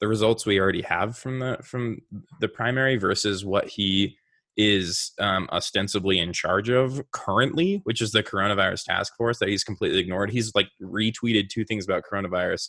[0.00, 1.98] the results we already have from the from
[2.40, 4.16] the primary versus what he
[4.56, 9.64] is um, ostensibly in charge of currently, which is the coronavirus task force that he's
[9.64, 10.30] completely ignored.
[10.30, 12.68] He's like retweeted two things about coronavirus,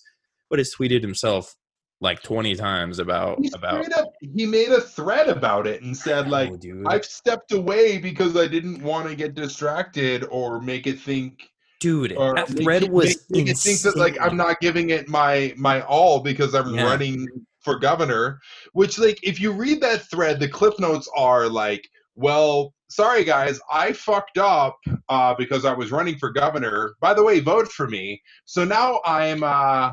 [0.49, 1.55] but has tweeted himself
[2.01, 6.27] like 20 times about He about up he made a thread about it and said
[6.29, 6.83] like Oh.
[6.85, 11.47] I've stepped away because I didn't want to get distracted or make it think
[11.79, 14.89] dude or that thread it- was make, make it think that like I'm not giving
[14.89, 16.83] it my my all because I'm Yeah.
[16.83, 17.25] running
[17.63, 18.39] for governor.
[18.73, 23.59] Which like if you read that thread, the clip notes are like, well, sorry guys,
[23.71, 24.77] I fucked up
[25.09, 26.93] uh, because I was running for governor.
[27.01, 28.21] By the way, vote for me.
[28.45, 29.91] So now I'm uh,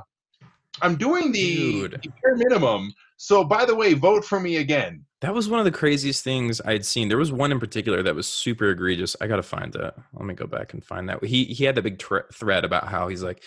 [0.83, 2.92] I'm doing the, the bare minimum.
[3.16, 5.04] So by the way, vote for me again.
[5.20, 8.14] that was one of the craziest things i'd seen there was one in particular that
[8.14, 11.44] was super egregious i gotta find that let me go back and find that he
[11.44, 13.42] he had the big tr- thread about how he's like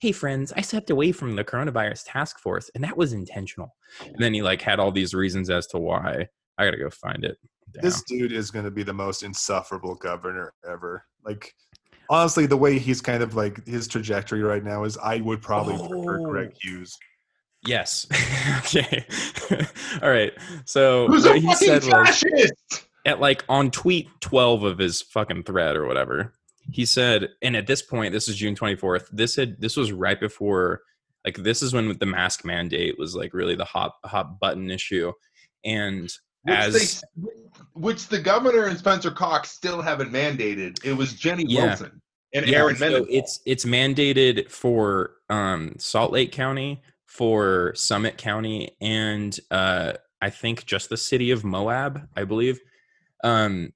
[0.00, 4.16] hey friends i stepped away from the coronavirus task force and that was intentional and
[4.18, 6.26] then he like had all these reasons as to why
[6.58, 7.36] i gotta go find it
[7.74, 7.82] Damn.
[7.82, 11.04] This dude is going to be the most insufferable governor ever.
[11.22, 11.52] Like,
[12.08, 15.76] honestly, the way he's kind of like his trajectory right now is, I would probably
[15.76, 16.58] prefer Greg Oh.
[16.62, 16.96] Hughes.
[17.66, 18.06] yes
[18.60, 19.04] okay
[20.02, 20.32] all right
[20.64, 22.24] so Who's a he fucking said was
[23.04, 26.32] at like on tweet 12 of his fucking thread or whatever
[26.70, 30.20] he said and at this point this is june 24th this had this was right
[30.20, 30.82] before
[31.24, 35.12] like this is when the mask mandate was like really the hot hot button issue
[35.64, 37.28] and Which, as they,
[37.74, 40.82] which the governor and Spencer Cox still haven't mandated.
[40.84, 41.66] It was Jenny Yeah.
[41.66, 42.00] Wilson
[42.34, 48.76] and yeah, Aaron so it's it's mandated for um salt lake county for summit county
[48.80, 52.60] and uh i think just the city of moab i believe
[53.24, 53.72] um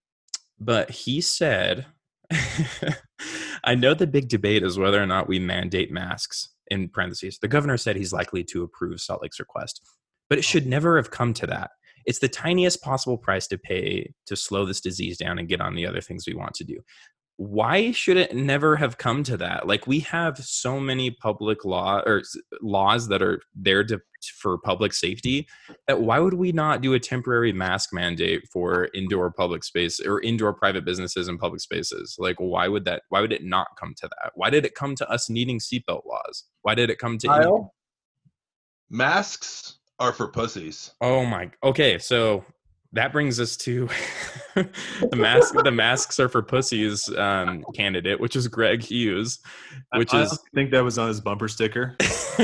[0.60, 1.86] but he said
[3.64, 7.38] i know the big debate is whether or not we mandate masks in parentheses.
[7.38, 9.82] The governor said he's likely to approve salt lake's request
[10.32, 11.72] but it should never have come to that.
[12.06, 15.74] It's the tiniest possible price to pay to slow this disease down and get on
[15.74, 16.80] the other things we want to do
[17.42, 19.66] why should it never have come to that?
[19.66, 22.22] Like we have so many public law or
[22.60, 24.00] laws that are there to
[24.38, 25.48] for public safety
[25.88, 30.22] that why would we not do a temporary mask mandate for indoor public space or
[30.22, 32.14] indoor private businesses and public spaces?
[32.18, 34.32] Like why would that why would it not come to that?
[34.36, 36.44] Why did it come to us needing seatbelt laws?
[36.62, 37.74] Why did it come to Kyle,
[38.88, 40.92] masks are for pussies.
[41.00, 41.50] Oh my.
[41.62, 42.44] Okay, so
[42.94, 43.88] that brings us to
[44.54, 45.54] the mask.
[45.64, 49.38] the masks are for pussies um, candidate, which is Greg Hughes,
[49.94, 51.96] which I is I think that was on his bumper sticker.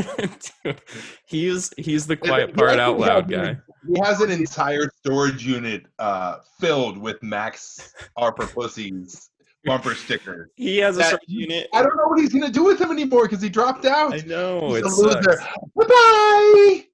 [0.65, 0.81] Dude,
[1.27, 3.57] he's he's the quiet part out loud guy.
[3.87, 9.31] He has an entire storage unit uh, filled with Max are for pussies
[9.65, 10.51] bumper sticker.
[10.57, 11.69] He has a That- storage unit.
[11.75, 14.15] I don't know what he's gonna do with him anymore because he dropped out.
[14.15, 15.23] I know He's it a loser.
[15.23, 15.45] sucks.
[15.77, 16.85] Bye bye.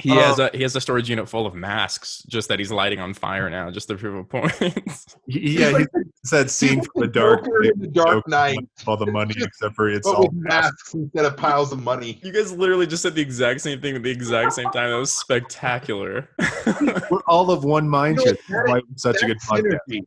[0.00, 0.48] He has Oh.
[0.52, 3.48] a he has a storage unit full of masks, just that he's lighting on fire
[3.50, 4.52] now, just to prove a point.
[5.26, 5.86] Yeah, he,
[6.24, 7.46] said that scene from the dark.
[7.46, 11.36] in the Dark Knight, All the money except for it's but all masks instead of
[11.36, 12.20] piles of money.
[12.24, 14.90] you guys literally just said the exact same thing at the exact same time.
[14.90, 16.28] That was spectacular.
[17.10, 18.18] We're all of one mind.
[18.18, 18.42] You know, shift.
[18.48, 20.00] That's why it's such a good That's podcast.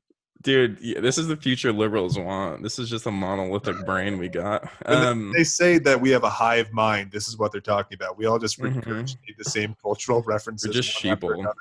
[0.44, 0.46] Synergy.
[0.46, 2.62] Dude, yeah, this is the future liberals want.
[2.64, 4.64] This is just a monolithic brain we got.
[4.86, 7.12] When they- Um, they say that we have a hive mind.
[7.12, 8.18] This is what they're talking about.
[8.18, 8.84] We all just Mhm.
[8.84, 10.68] regurgitate the same cultural references.
[10.68, 11.54] We're just one sheeple.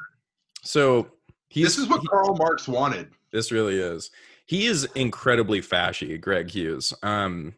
[0.62, 1.10] so
[1.48, 3.10] he's This is what he- Karl Marx wanted.
[3.32, 4.10] this really is.
[4.46, 6.92] He is incredibly fashy, Greg Hughes.
[7.02, 7.54] Um,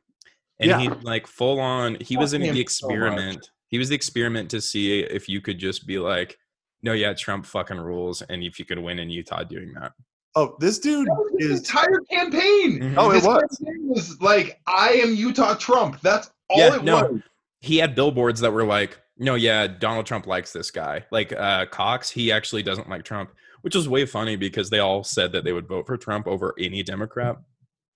[0.60, 0.78] and Yeah.
[0.78, 1.96] he like full on.
[2.00, 3.50] He was in Fuck him the so experiment.
[3.68, 6.38] he was the experiment to see if you could just be like,
[6.82, 9.92] no, yeah, Trump fucking rules, and if you could win in Utah doing that.
[10.36, 11.58] Oh, this dude That was his is.
[11.60, 12.80] entire campaign.
[12.80, 12.94] Mhm.
[12.96, 13.42] Oh, it His was.
[13.64, 17.02] campaign was like, "I am Utah Trump." That's all Yeah, it no.
[17.08, 17.20] was.
[17.60, 21.04] he had billboards that were like, no, yeah, Donald Trump likes this guy.
[21.12, 23.30] Like uh, Cox, he actually doesn't like Trump,
[23.62, 26.52] which is way funny because they all said that they would vote for Trump over
[26.58, 27.36] any Democrat.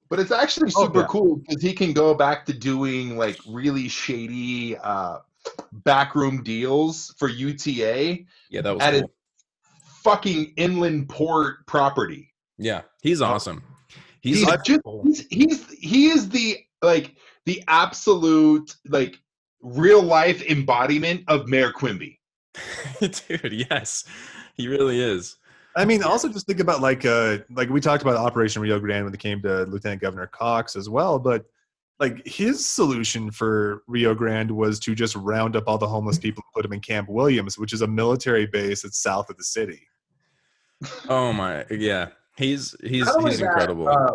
[0.09, 1.07] But it's actually Oh, super yeah.
[1.09, 5.19] cool because he can go back to doing like really shady uh,
[5.73, 9.11] backroom deals for UTA Yeah, that was at his cool.
[10.09, 12.33] Fucking inland port property.
[12.57, 13.63] Yeah, he's awesome.
[14.21, 17.17] He's, He's like, just he's, he's he is the like
[17.47, 19.17] the absolute like
[19.63, 22.19] real life embodiment of Mayor Quimby.
[23.01, 23.53] dude.
[23.71, 24.05] Yes,
[24.55, 25.37] he really is.
[25.77, 29.05] I mean, also just think about like uh like we talked about Operation Rio Grande
[29.05, 31.45] when it came to Lieutenant Governor Cox as well, but
[32.01, 36.43] like his solution for Rio Grande was to just round up all the homeless people
[36.47, 39.45] and put them in Camp Williams, which is a military base that's south of the
[39.45, 39.88] city.
[41.09, 42.09] Oh my, yeah.
[42.37, 43.89] He's he's he's that, incredible.
[43.89, 44.15] uh,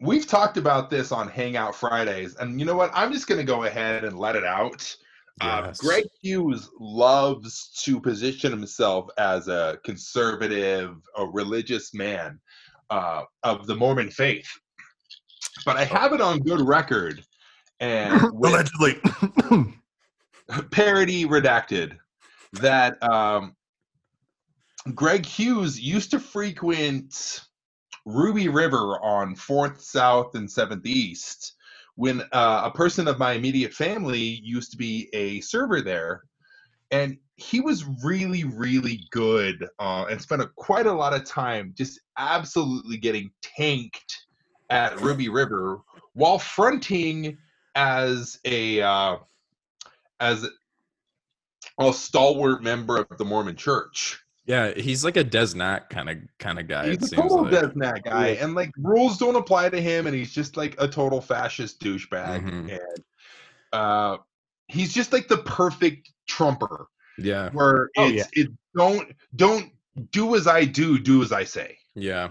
[0.00, 2.90] we've talked about this on Hangout Fridays, and you know what?
[2.94, 4.96] I'm just going to go ahead and let it out.
[5.42, 12.38] Uh, Greg Hughes loves to position himself as a conservative, a religious man
[12.90, 14.48] uh, of the Mormon faith.
[15.64, 17.22] But I have it on good record,
[17.78, 19.00] and Allegedly.
[20.70, 21.96] parody redacted,
[22.54, 23.54] that um,
[24.94, 27.40] Greg Hughes used to frequent
[28.06, 31.54] Ruby River on 4th South and 7th East
[31.96, 36.22] when uh, a person of my immediate family used to be a server there.
[36.90, 41.74] And he was really, really good uh, and spent a, quite a lot of time
[41.76, 44.26] just absolutely getting tanked
[44.70, 45.80] at Ruby River
[46.14, 47.36] while fronting
[47.74, 49.16] as a uh,
[50.20, 50.48] as
[51.78, 54.19] a stalwart member of the Mormon Church.
[54.46, 56.86] Yeah, he's like a DezNat kind of kind of guy.
[56.86, 57.52] it He's a total like.
[57.52, 61.20] DezNat guy, and like rules don't apply to him, and he's just like a total
[61.20, 62.70] fascist douchebag, Mhm.
[62.70, 63.04] and
[63.72, 64.16] uh,
[64.66, 69.70] he's just like the perfect trumper, Yeah, where Oh, it's it don't don't
[70.10, 71.76] do as I do, do as I say.
[71.94, 72.30] yeah.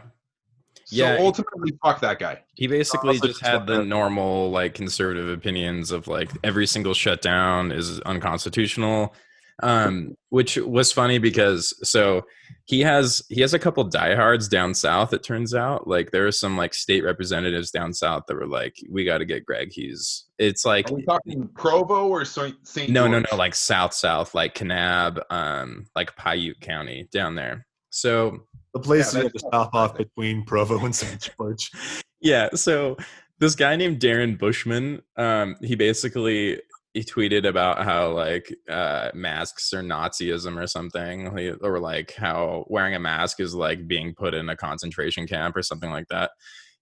[0.86, 1.18] So Yeah.
[1.20, 2.42] ultimately, fuck that guy.
[2.56, 6.66] He basically Also just just had the wanna- normal like conservative opinions of like every
[6.66, 9.14] single shutdown is unconstitutional.
[9.62, 12.26] Um, which was funny because so
[12.66, 15.14] he has he has a couple diehards down south.
[15.14, 18.76] It turns out like there are some like state representatives down south that were like,
[18.90, 19.70] we got to get Greg.
[19.72, 22.56] He's it's like Are we talking Provo or St.
[22.90, 23.32] no no George?
[23.32, 27.66] no like south south like Kanab, um, like Piute County down there.
[27.90, 31.32] So the place Yeah, you have to stop off between Provo and St.
[31.38, 31.72] George.
[32.22, 32.98] yeah so
[33.40, 36.60] this guy named darren bushman um he basically
[36.94, 41.28] he tweeted about how like uh masks are nazism or something
[41.62, 45.62] or like how wearing a mask is like being put in a concentration camp or
[45.62, 46.32] something like that.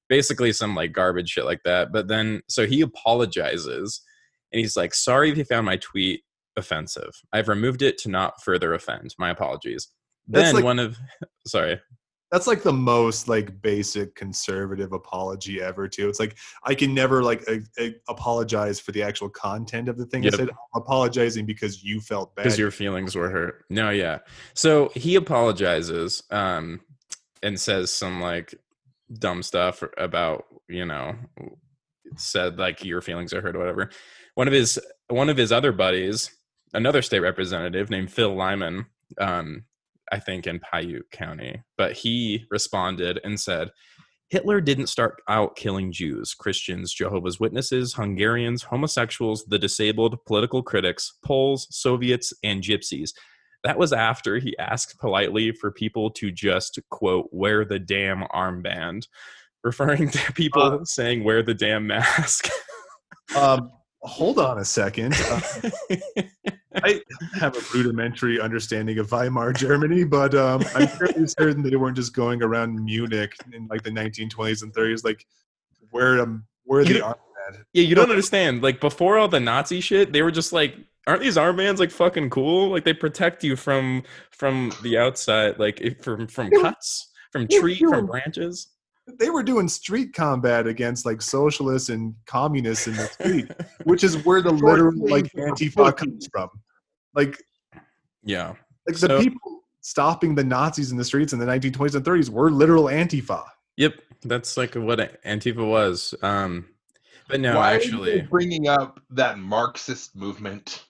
[0.10, 4.02] Basically some like garbage shit like that but then so he apologizes
[4.54, 6.22] and he's like sorry if you found my tweet
[6.56, 7.12] offensive.
[7.34, 9.14] I've removed it to not further offend.
[9.20, 9.90] My apologies.
[10.28, 10.98] That's then like- one of
[11.48, 11.80] sorry
[12.32, 16.36] that's like the most like basic conservative apology ever too it's like
[16.66, 20.34] i can never like a, a- apologize for the actual content of the thing Yep.
[20.34, 23.66] i said i'm apologizing because you felt bad because your feelings were hurt.
[23.70, 24.20] No, yeah.
[24.54, 26.82] So he apologizes um,
[27.44, 28.54] and says some like
[29.20, 31.16] dumb stuff about you know
[32.16, 33.90] said like your feelings are hurt or whatever.
[34.36, 36.32] One of his one of his other buddies,
[36.74, 38.86] another state representative named Phil Lyman,
[39.20, 39.64] um,
[40.12, 43.70] I think in Piute County, but he responded and said.
[44.30, 51.14] Hitler didn't start out killing Jews, Christians, Jehovah's Witnesses, Hungarians, homosexuals, the disabled, political critics,
[51.24, 53.12] Poles, Soviets, and gypsies.
[53.64, 59.08] That was after he asked politely for people to just, quote, wear the damn armband,
[59.64, 62.50] referring to people Uh, saying, wear the damn mask.
[63.38, 65.42] um hold on a second Uh,
[66.84, 67.02] i
[67.34, 72.14] have a rudimentary understanding of weimar germany but um i'm fairly certain they weren't just
[72.14, 75.26] going around munich in like the 1920s and 30s like
[75.92, 77.18] where um where You the armband
[77.74, 78.64] yeah, you don't understand.
[78.64, 82.30] Like, before all the Nazi shit, they were just like, aren't these armbands like fucking
[82.30, 82.70] cool?
[82.70, 87.78] Like, they protect you from from the outside, like if, from from cuts, from tree,
[87.78, 88.70] from branches.
[89.20, 93.52] they were doing street combat against like socialists and communists in the street,
[93.84, 96.50] which is where the literal like Antifa comes from.
[97.18, 97.44] Like,
[98.24, 98.54] Yeah.
[98.88, 102.30] like So- the people stopping the Nazis in the streets in the 1920s and 30s
[102.30, 103.44] were literal Antifa.
[103.78, 106.14] Yep, that's like what Antifa was.
[106.22, 106.68] Um,
[107.28, 110.84] but no, Why are actually, you bringing up that Marxist movement?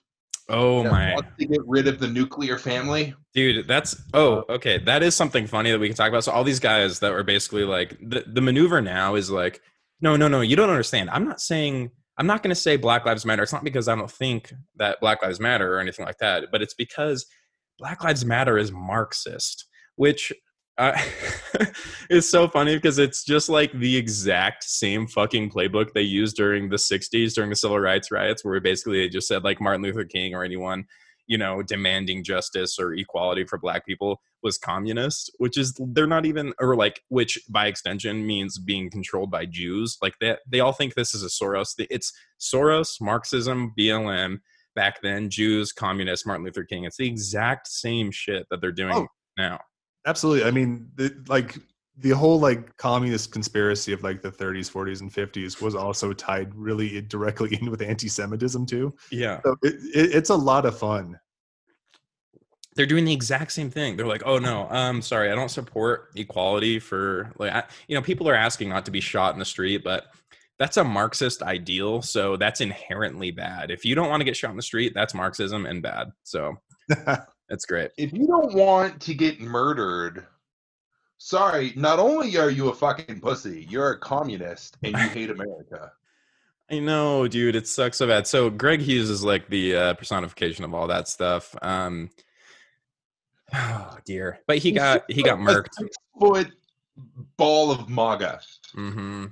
[0.50, 3.14] oh that my wants to get rid of the nuclear family.
[3.34, 4.78] dude, that's oh okay.
[4.78, 6.24] That is something funny that we can talk about.
[6.24, 9.60] So all these guys that were basically like the the maneuver now is like,
[10.00, 11.10] no, no, no, you don't understand.
[11.10, 13.42] I'm not saying I'm not going to say Black Lives Matter.
[13.42, 16.60] It's not because I don't think that Black Lives Matter or anything like that, but
[16.60, 17.26] it's because
[17.78, 20.32] Black Lives Matter is Marxist, which
[20.78, 21.00] uh,
[22.10, 26.68] is so funny because it's just like the exact same fucking playbook they used during
[26.68, 30.04] the 60s during the civil rights riots where basically they just said like Martin Luther
[30.04, 30.84] King or anyone
[31.28, 36.26] you know demanding justice or equality for black people was communist which is they're not
[36.26, 40.72] even or like which by extension means being controlled by Jews like that they all
[40.72, 44.40] think this is a Soros it's Soros Marxism BLM
[44.74, 48.94] back then Jews communists Martin Luther King it's the exact same shit that they're doing
[48.94, 49.06] Oh.
[49.36, 49.60] now
[50.08, 50.48] Absolutely.
[50.48, 51.58] I mean, the, like
[52.00, 56.54] the whole like communist conspiracy of like the 30s, 40s, and 50s was also tied
[56.54, 58.94] really directly in with anti-Semitism too.
[59.10, 61.18] yeah So it, it, it's a lot of fun.
[62.76, 63.96] they're doing the exact same thing.
[63.96, 68.02] They're like, "Oh no, um, sorry, I don't support equality for like, I, you know,
[68.02, 70.04] people are asking not to be shot in the street, but
[70.60, 73.70] that's a Marxist ideal, so that's inherently bad.
[73.72, 76.08] If you don't want to get shot in the street, that's Marxism and bad.
[76.22, 76.56] So
[77.48, 77.90] that's great.
[77.96, 80.26] If you don't want to get murdered,
[81.18, 85.92] sorry, not only are you a fucking pussy, you're a communist and you hate America.
[86.70, 88.26] I know, dude, it sucks so bad.
[88.26, 91.56] So Greg Hughes is like the uh, personification of all that stuff.
[91.62, 92.10] Um,
[93.54, 95.68] oh dear, but he got he got murked.
[95.72, 96.52] Six-foot
[97.36, 98.40] ball of MAGA.
[98.74, 99.26] hmm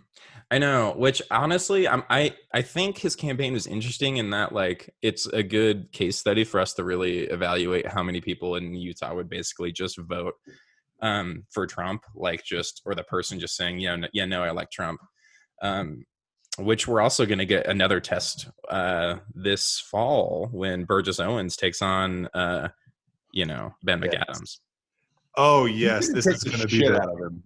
[0.51, 0.95] I know.
[0.97, 5.43] Which honestly, I'm, I I think his campaign is interesting in that like it's a
[5.43, 9.73] good case study for us to really evaluate how many people in Utah would basically
[9.73, 10.35] just vote
[11.03, 14.51] um, for Trump, like just or the person just saying yeah no, yeah no I
[14.51, 15.01] like Trump.
[15.63, 16.05] Um,
[16.59, 21.83] which we're also going to get another test uh, this fall when Burgess Owens takes
[21.83, 22.69] on uh,
[23.33, 24.15] you know Ben Yes.
[24.29, 24.59] McAdams.
[25.37, 27.43] Oh yes, this is going to be the, out of him.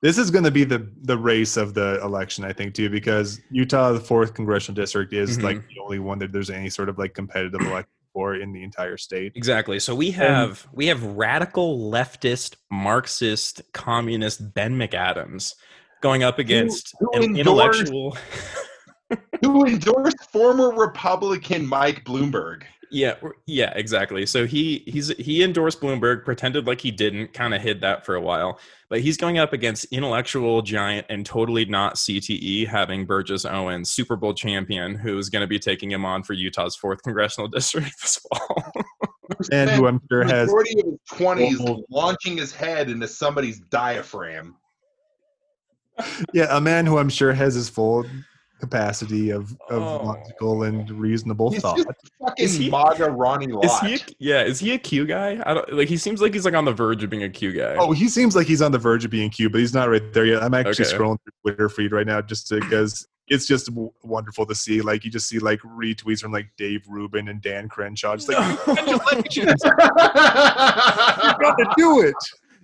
[0.00, 3.40] this is going to be the the race of the election, I think, too, because
[3.50, 5.42] Utah, the fourth congressional district, is Mhm.
[5.42, 8.62] like the only one that there's any sort of like competitive election for in the
[8.62, 9.32] entire state.
[9.34, 9.78] Exactly.
[9.78, 15.52] So we have we have radical leftist, Marxist, communist Ben McAdams
[16.00, 18.18] going up against who an endorsed- intellectual.
[19.40, 22.64] Who endorsed former Republican Mike Bloomberg?
[22.90, 23.14] Yeah,
[23.46, 24.26] yeah, exactly.
[24.26, 28.14] So he he's he endorsed Bloomberg, pretended like he didn't, kind of hid that for
[28.14, 28.58] a while.
[28.88, 34.14] But he's going up against intellectual giant and totally not CTE, having Burgess Owens, Super
[34.16, 38.16] Bowl champion, who's going to be taking him on for Utah's fourth congressional district this
[38.18, 38.72] fall.
[39.50, 43.60] And who I'm sure has majority of his twenties Well- launching his head into somebody's
[43.70, 44.56] diaphragm.
[46.32, 48.04] yeah, a man who I'm sure has his full
[48.60, 50.04] capacity of, of Oh.
[50.06, 51.78] logical and reasonable He's thought.
[52.38, 53.64] Is he- MAGA Ronnie Lott.
[53.64, 53.94] Is he?
[53.94, 55.42] A, yeah, is he a Q guy?
[55.44, 55.88] I don't like.
[55.88, 57.76] He seems like he's like on the verge of being a Q guy.
[57.78, 60.12] Oh, he seems like he's on the verge of being Q, but he's not right
[60.12, 60.42] there yet.
[60.42, 60.96] I'm actually Okay.
[60.96, 64.80] scrolling through Twitter feed right now just because it's just w- wonderful to see.
[64.80, 68.16] Like you just see like retweets from like Dave Rubin and Dan Crenshaw.
[68.16, 68.56] Just like No.
[68.74, 69.72] congratulations, you're
[71.40, 72.14] gonna do it.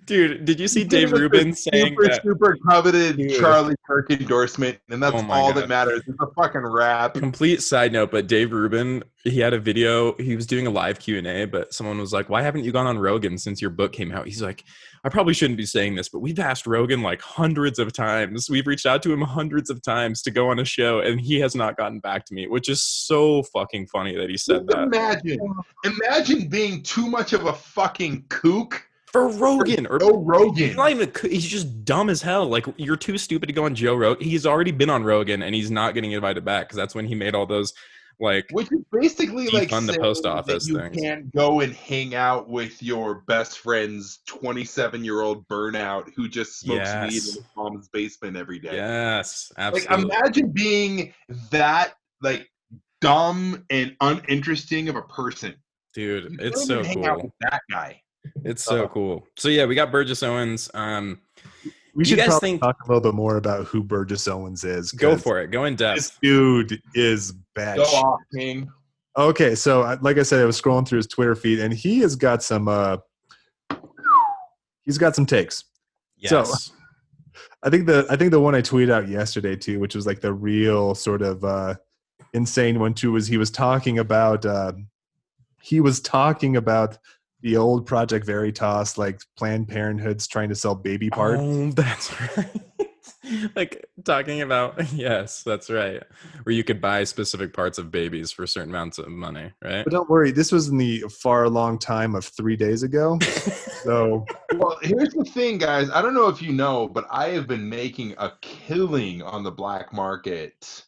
[0.05, 2.23] Dude, did you see Dave Give Rubin saying super, that?
[2.23, 3.39] super coveted Dude.
[3.39, 5.61] Charlie Kirk endorsement, and that's Oh all God.
[5.61, 6.01] that matters.
[6.05, 7.13] It's a fucking rap.
[7.13, 10.15] Complete side note, but Dave Rubin, he had a video.
[10.17, 12.71] He was doing a live Q and A, but someone was like, "Why haven't you
[12.71, 14.63] gone on Rogan since your book came out?" He's like,
[15.05, 18.49] "I probably shouldn't be saying this, but we've asked Rogan like hundreds of times.
[18.49, 21.39] We've reached out to him hundreds of times to go on a show, and he
[21.39, 24.67] has not gotten back to me." Which is so fucking funny that he said Just
[24.69, 25.39] that imagine,
[25.85, 28.85] imagine being too much of a fucking kook.
[29.13, 30.55] For Rogan or Joe Rogan.
[30.55, 31.11] He's not even.
[31.21, 32.47] He's just dumb as hell.
[32.47, 34.27] Like you're too stupid to go on Joe Rogan.
[34.27, 37.15] He's already been on Rogan, and he's not getting invited back because that's when he
[37.15, 37.73] made all those
[38.19, 40.95] like Which is basically like on the post office you things.
[40.97, 46.59] can't go and hang out with your best friend's 27 year old burnout who just
[46.59, 48.75] smokes weed in his mom's basement every day.
[48.75, 51.13] yes, absolutely like imagine being
[51.49, 52.47] that like
[53.01, 55.55] dumb and uninteresting of a person.
[55.95, 57.23] Dude, You it's so hang out cool.
[57.25, 57.99] with that guy.
[58.43, 59.27] It's so Uh, cool.
[59.37, 60.69] So yeah, we got Burgess Owens.
[60.73, 61.19] Um,
[61.95, 64.63] We You should guys probably think- talk a little bit more about who Burgess Owens
[64.63, 64.91] is.
[64.91, 65.51] Go for it.
[65.51, 66.19] Go in This depth.
[66.21, 67.77] dude is bad.
[67.77, 68.03] Go shit.
[68.03, 68.67] off, King.
[69.15, 72.15] Okay, so like I said, I was scrolling through his Twitter feed, and he has
[72.15, 72.67] got some.
[72.67, 72.97] uh
[74.83, 75.57] He's got some takes.
[76.25, 76.71] so- Yes.
[77.63, 80.19] I think the I think the one I tweeted out yesterday too, which was like
[80.19, 81.75] the real sort of uh,
[82.33, 84.73] insane one too, was he was talking about uh,
[85.61, 86.97] he was talking about
[87.43, 91.41] the old Project Veritas, like Planned Parenthood's trying to sell baby parts.
[91.43, 92.61] Oh, that's right.
[93.55, 96.01] like talking about yes, that's right.
[96.43, 99.83] Where you could buy specific parts of babies for certain amounts of money, right?
[99.83, 103.19] But don't worry, this was in the far long time of three days ago.
[103.83, 105.89] So Well, here's the thing, guys.
[105.89, 109.51] I don't know if you know, but I have been making a killing on the
[109.51, 110.83] black market.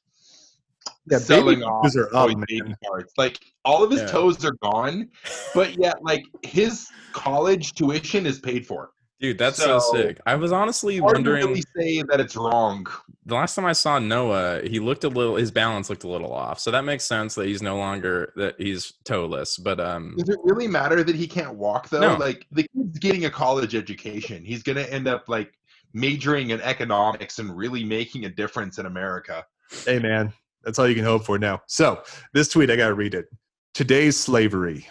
[1.09, 2.73] Yeah, selling off are up, baby.
[3.17, 4.07] Like all of his Yeah.
[4.07, 5.09] toes are gone,
[5.53, 8.91] but yet like his college tuition is paid for.
[9.21, 10.19] Dude, that's so, So- sick.
[10.25, 12.85] I was honestly wondering really say that it's wrong.
[13.25, 16.33] the last time I saw Noah, he looked a little his balance looked a little
[16.33, 16.59] off.
[16.59, 19.57] So that makes sense that he's no longer that he's toeless.
[19.57, 22.01] But um Does it really matter that he can't walk though?
[22.01, 22.15] No.
[22.17, 24.43] Like the kid's getting a college education.
[24.43, 25.53] He's gonna end up like
[25.93, 29.45] majoring in economics and really making a difference in America.
[29.85, 30.33] Hey man,
[30.65, 31.61] that's all you can hope for now.
[31.67, 32.01] So
[32.33, 33.25] this tweet, I gotta read it.
[33.73, 34.87] Today's slavery,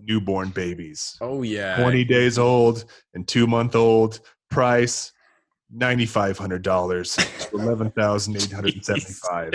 [0.00, 1.76] newborn babies, oh yeah.
[1.80, 4.20] 20 days old and two month old.
[4.50, 5.12] Price
[5.76, 9.54] $9,500 to 11875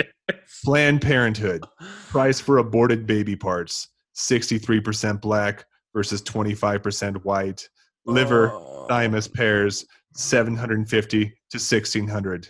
[0.64, 1.64] Planned Parenthood,
[2.08, 7.68] price for aborted baby parts 63% black versus 25% white.
[8.06, 8.86] Liver, Oh.
[8.88, 12.48] thymus pairs 750 to 1600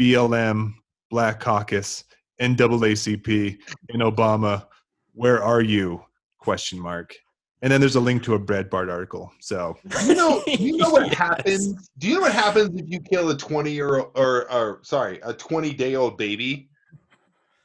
[0.00, 0.72] blm
[1.10, 2.04] black caucus
[2.40, 3.58] naacp
[3.90, 4.66] and obama
[5.12, 6.02] where are you
[6.38, 7.14] question mark
[7.62, 9.74] and then there's a link to a Breitbart article so
[10.06, 11.14] You know, you know what Yes.
[11.16, 11.88] happens?
[11.96, 15.18] Do you know what happens if you kill a twenty year old or, or sorry,
[15.22, 16.68] a twenty day old baby?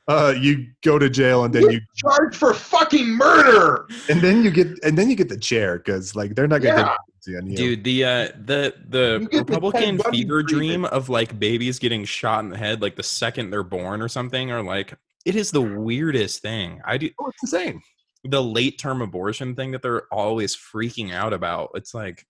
[0.07, 3.87] uh, you go to jail and then You're you charged for fucking murder.
[4.09, 6.77] and then you get and then you get the chair because like they're not gonna
[6.81, 6.95] Yeah.
[7.31, 10.47] Take on you Dude, the uh the the You get the Republican fever treatment.
[10.47, 14.07] dream of like babies getting shot in the head like the second they're born or
[14.07, 14.93] something, or like
[15.25, 16.81] it is the weirdest thing.
[16.85, 17.81] I do oh, it's insane
[18.25, 21.71] the late term abortion thing that they're always freaking out about.
[21.75, 22.25] It's like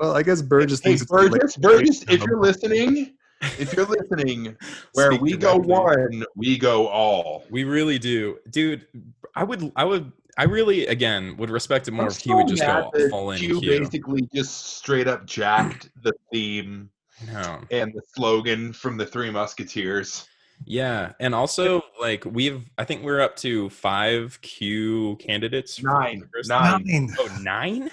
[0.00, 3.14] well i guess burgess Hey, thinks it's Burgess, Burgess, if you're listening,
[3.58, 4.56] if you're listening,
[4.92, 7.44] where speak we go one, we go all.
[7.50, 8.86] We really do, dude.
[9.34, 12.46] I would, I would, I really, again, would respect it more I'm if he would
[12.48, 13.80] just go full in Q Q.
[13.80, 16.88] basically just straight up jacked the theme
[17.26, 17.60] No.
[17.72, 20.26] and the slogan from the Three Musketeers.
[20.64, 25.78] Yeah, and also like we've, I think we're up to five Q candidates.
[25.78, 26.82] for Nine, nine.
[26.84, 27.14] Nine.
[27.18, 27.90] Oh, nine?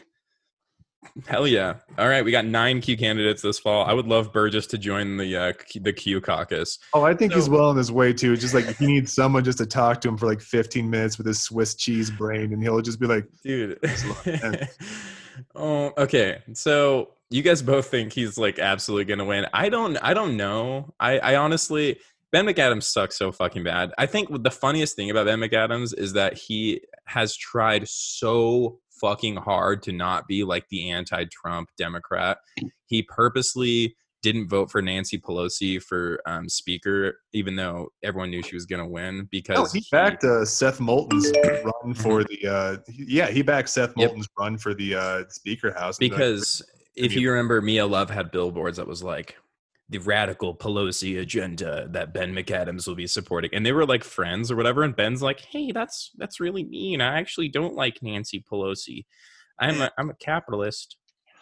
[1.28, 1.76] Hell yeah!
[1.98, 3.86] All right, we got nine Q candidates this fall.
[3.86, 6.80] I would love Burgess to join the uh, the Q caucus.
[6.94, 8.34] Oh, I think he's well on his way too.
[8.34, 11.18] It's just like he needs someone just to talk to him for like 15 minutes
[11.18, 13.80] with his Swiss cheese brain, and he'll just be like, dude.
[13.84, 14.78] a lot of sense.
[15.56, 16.42] oh, okay.
[16.54, 19.48] So you guys both think he's like absolutely gonna win.
[19.54, 19.98] I don't.
[19.98, 20.94] I don't know.
[21.00, 22.00] I, I honestly,
[22.32, 23.94] Ben McAdams sucks so fucking bad.
[23.98, 29.38] I think the funniest thing about Ben McAdams is that he has tried so fucking
[29.38, 32.38] hard to not be like the anti-Trump Democrat.
[32.88, 38.56] He purposely didn't vote for Nancy Pelosi for um, speaker, even though everyone knew she
[38.56, 41.32] was going to win because "Oh, he backed uh, Seth Moulton's
[41.64, 43.94] run for the uh, yeah, he backed Seth.
[43.96, 43.98] Yep.
[43.98, 46.64] Moulton's run for the uh, Speaker House because
[46.96, 49.36] if you remember mia love had billboards that was like
[49.90, 53.52] the radical pelosi agenda that ben mcadams will be supporting.
[53.54, 57.02] And they were like friends or whatever and ben's like hey that's that's really mean.
[57.02, 59.06] I actually don't like nancy pelosi.
[59.60, 60.98] I'm a i'm a capitalist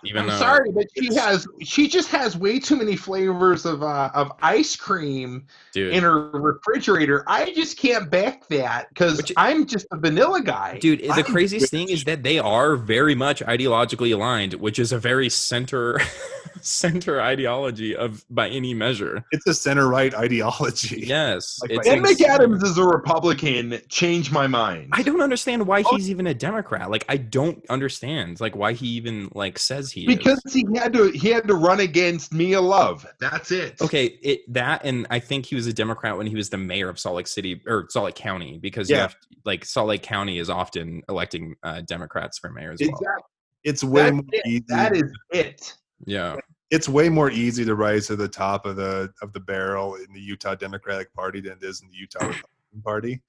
[0.06, 3.84] Even I'm though sorry, but she has she just has way too many flavors of
[3.84, 7.24] uh, of ice cream dude, in her refrigerator.
[7.28, 10.80] I just can't back that because I'm just a vanilla guy.
[10.80, 14.92] Dude, the I'm craziest thing is that they are very much ideologically aligned, which is
[14.92, 16.02] a very center
[16.64, 19.24] center ideology of by any measure.
[19.32, 21.02] It's a center right ideology.
[21.14, 22.04] Yes, Like my- Ben.
[22.04, 23.80] McAdams is a Republican.
[23.90, 24.90] Change my mind.
[24.94, 25.96] I don't understand why Oh.
[25.96, 26.90] he's even a Democrat.
[26.90, 30.54] Like, I don't understand like why he even like says he because is.
[30.54, 33.06] he had to he had to run against Mia Love.
[33.20, 33.82] That's it.
[33.82, 36.90] Okay, it that and I think he was a Democrat when he was the mayor
[36.90, 39.04] of Salt Lake City or Salt Lake County because you Yeah.
[39.04, 42.90] have, like Salt Lake County is often electing uh, Democrats for mayor as well.
[42.90, 43.24] Exactly.
[43.66, 44.46] It's way That's more it.
[44.48, 44.64] easy.
[44.70, 45.74] That is it.
[46.06, 46.36] Yeah,
[46.74, 50.12] it's way more easy to rise to the top of the of the barrel in
[50.14, 53.22] the Utah Democratic Party than it is in the Utah Republican Party.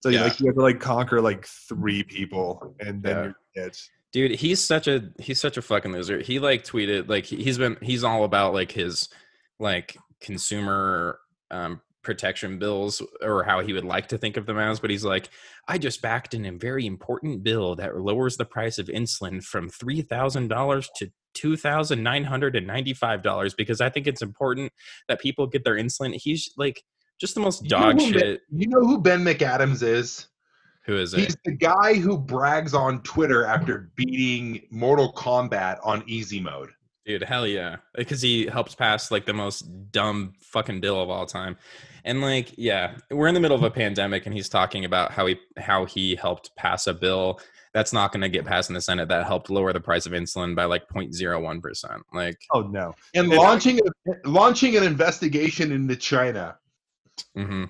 [0.00, 0.24] So Yeah.
[0.24, 3.32] like you have to like conquer like three people and then Yeah.
[3.54, 3.80] you're it.
[4.12, 7.58] dude he's such a he's such a fucking loser he like tweeted like he- he's
[7.58, 9.08] been he's all about like his
[9.60, 11.18] like consumer
[11.50, 15.04] um protection bills or how he would like to think of them as but he's
[15.04, 15.28] like
[15.66, 19.68] i just backed in a very important bill that lowers the price of insulin from
[19.68, 24.70] $3000 to $2995 because i think it's important
[25.08, 26.82] that people get their insulin he's like
[27.20, 30.28] just the most You know dog Ben- You know who Ben McAdams is?
[30.84, 36.02] who is it He's the guy who brags on Twitter after beating Mortal Kombat on
[36.06, 36.70] easy mode.
[37.04, 37.76] Dude, hell yeah.
[37.94, 39.62] Because he helps pass like the most
[39.92, 41.58] dumb fucking bill of all time.
[42.04, 45.26] And like, yeah, we're in the middle of a pandemic and he's talking about how
[45.26, 47.38] he how he helped pass a bill
[47.74, 50.12] that's not going to get passed in the Senate that helped lower the price of
[50.12, 52.00] insulin by like 0.01%.
[52.12, 52.94] Like, Oh no.
[53.14, 56.56] And And I- launching a, launching an investigation into China.
[57.36, 57.68] mhm.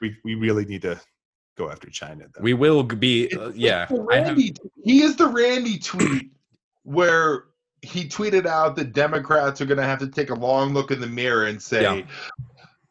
[0.00, 1.00] We we really need to
[1.56, 2.42] go after China though.
[2.42, 3.86] we will be uh, yeah.
[3.86, 6.32] the I have, he is the Randy tweet
[6.82, 7.44] where
[7.82, 11.00] he tweeted out that Democrats are going to have to take a long look in
[11.00, 12.02] the mirror and say, Yeah.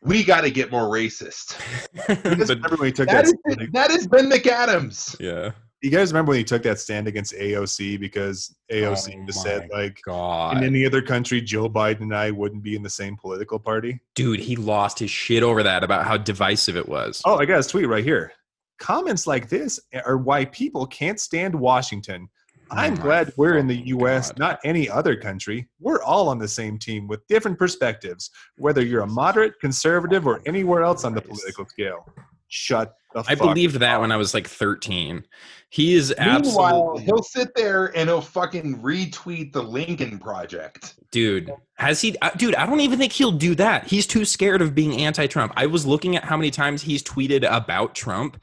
[0.02, 1.60] "We got to get more racist."
[1.94, 5.18] you guys but, remember took That that, is stand, that is Ben McAdams.
[5.20, 5.52] yeah.
[5.84, 9.70] You guys remember when he took that stand against AOC because AOC Oh just said
[9.72, 10.58] like God.
[10.58, 14.00] in any other country Joe Biden and I wouldn't be in the same political party.
[14.16, 17.22] Dude, he lost his shit over that about how divisive it was.
[17.26, 18.32] Oh, I got his tweet right here.
[18.80, 22.30] Comments like this are why people can't stand Washington.
[22.72, 24.40] Oh I'm Oh glad we're in the US, God.
[24.40, 25.68] not any other country.
[25.82, 30.42] We're all on the same team with different perspectives, whether you're a moderate, conservative, or
[30.46, 32.08] anywhere else on the political scale.
[32.48, 34.02] Shut the fuck I believed that up.
[34.02, 35.24] when I was like 13.
[35.70, 40.96] He is Meanwhile, absolutely he'll sit there and he'll fucking retweet the Lincoln Project.
[41.12, 41.52] dude.
[41.78, 43.88] Has he uh, dude, I don't even think he'll do that.
[43.88, 45.52] He's too scared of being anti-Trump.
[45.56, 48.40] I was looking at how many times he's tweeted about Trump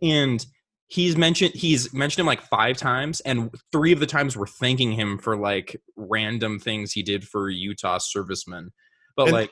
[0.00, 0.44] and
[0.88, 4.92] he's mentioned he's mentioned him like 5 times and 3 of the times were thanking
[4.92, 8.72] him for like random things he did for Utah servicemen.
[9.16, 9.50] But And- like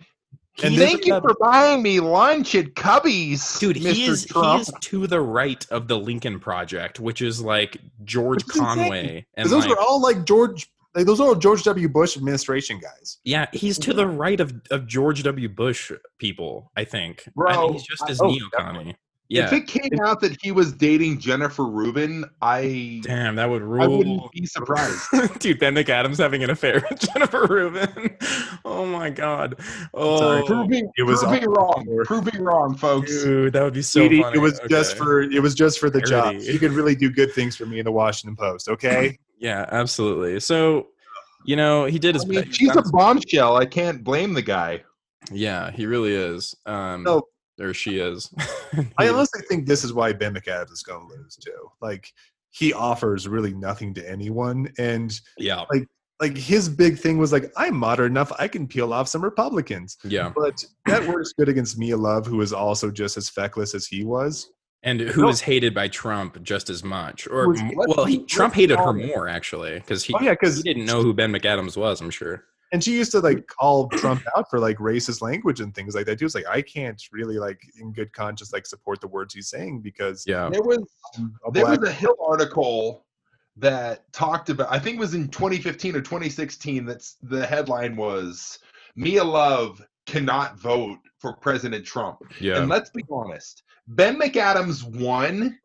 [0.63, 3.93] and Thank you for buying me lunch at Cubby's, Dude, Mr.
[3.93, 4.57] he is Trump.
[4.57, 8.65] he is to the right of the Lincoln Project, which is like George is insane,
[8.65, 11.89] Conway, and those like, were all like George like those are all George W.
[11.89, 13.19] Bush administration guys.
[13.25, 15.49] yeah, he's to the right of, of George W.
[15.49, 16.73] Bush people.
[16.77, 18.95] I think, I Bro, think he's just as I- oh, neocon.
[19.33, 23.83] If it came out that he was dating Jennifer Rubin, I damn, that would rule.
[23.83, 25.01] I wouldn't be surprised.
[25.39, 28.17] Dude, Ben McAdams having an affair with Jennifer Rubin.
[28.65, 29.61] Oh my god.
[29.95, 30.43] Oh, Sorry.
[30.47, 32.03] proving It was proving all- wrong.
[32.05, 33.23] Proving wrong, folks.
[33.23, 34.37] dude, that would be so Sweetie, funny.
[34.37, 36.33] it was just for it was just for the job.
[36.33, 36.53] Parody.
[36.53, 39.17] You could really do good things for me in the Washington Post, okay?
[39.39, 40.41] yeah, absolutely.
[40.41, 40.89] So,
[41.45, 42.55] you know, he did his I mean, best.
[42.59, 43.57] she's a bombshell.
[43.57, 44.83] I can't blame the guy.
[45.31, 46.57] Yeah, he really is.
[46.67, 47.23] Um, No.
[47.61, 48.33] Or she is.
[48.99, 51.71] I honestly think this is why Ben McAdams is going to lose too.
[51.81, 52.11] Like
[52.51, 55.87] he offers really nothing to anyone, and yeah, like
[56.21, 59.97] like his big thing was like, I'm moderate enough, I can peel off some Republicans.
[60.05, 63.87] yeah, But that works good against Mia Love, who is also just as feckless as
[63.87, 64.51] he was.
[64.83, 65.27] and who No.
[65.29, 69.29] was hated by Trump just as much, or Was- well, he, Trump hated her more
[69.29, 72.03] actually because he Oh yeah, because he didn't know who Ben McAdams was.
[72.03, 72.45] I'm sure.
[72.73, 73.47] And she used to like mm.
[73.47, 76.19] call Trump out for like racist language and things like that.
[76.19, 79.49] She was like, I can't really like in good conscience like support the words he's
[79.49, 80.85] saying because Yeah, There was
[81.17, 83.05] a there was a Hill article
[83.57, 84.69] that talked about.
[84.71, 86.85] I think it was in 2015 or 2016.
[86.85, 88.59] That's the headline was
[88.97, 92.19] Mia Love cannot vote for President Trump.
[92.41, 95.59] yeah, And let's be honest, Ben McAdams won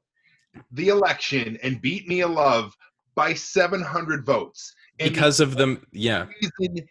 [0.71, 2.75] the election and beat Mia Love
[3.15, 4.73] by 700 votes.
[4.99, 5.85] And because of them.
[5.91, 6.87] Yeah, reason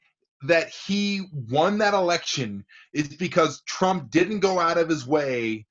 [0.46, 5.66] that he won that election is because Trump didn't go out of his way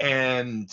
[0.00, 0.70] and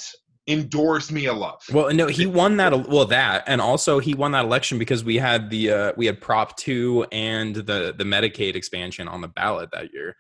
[0.47, 1.61] endorse Mia Love.
[1.71, 2.89] Well, no, he won that.
[2.89, 6.19] Well, that and also he won that election because we had the uh, we had
[6.19, 10.15] Prop two and the the Medicaid expansion on the ballot that year.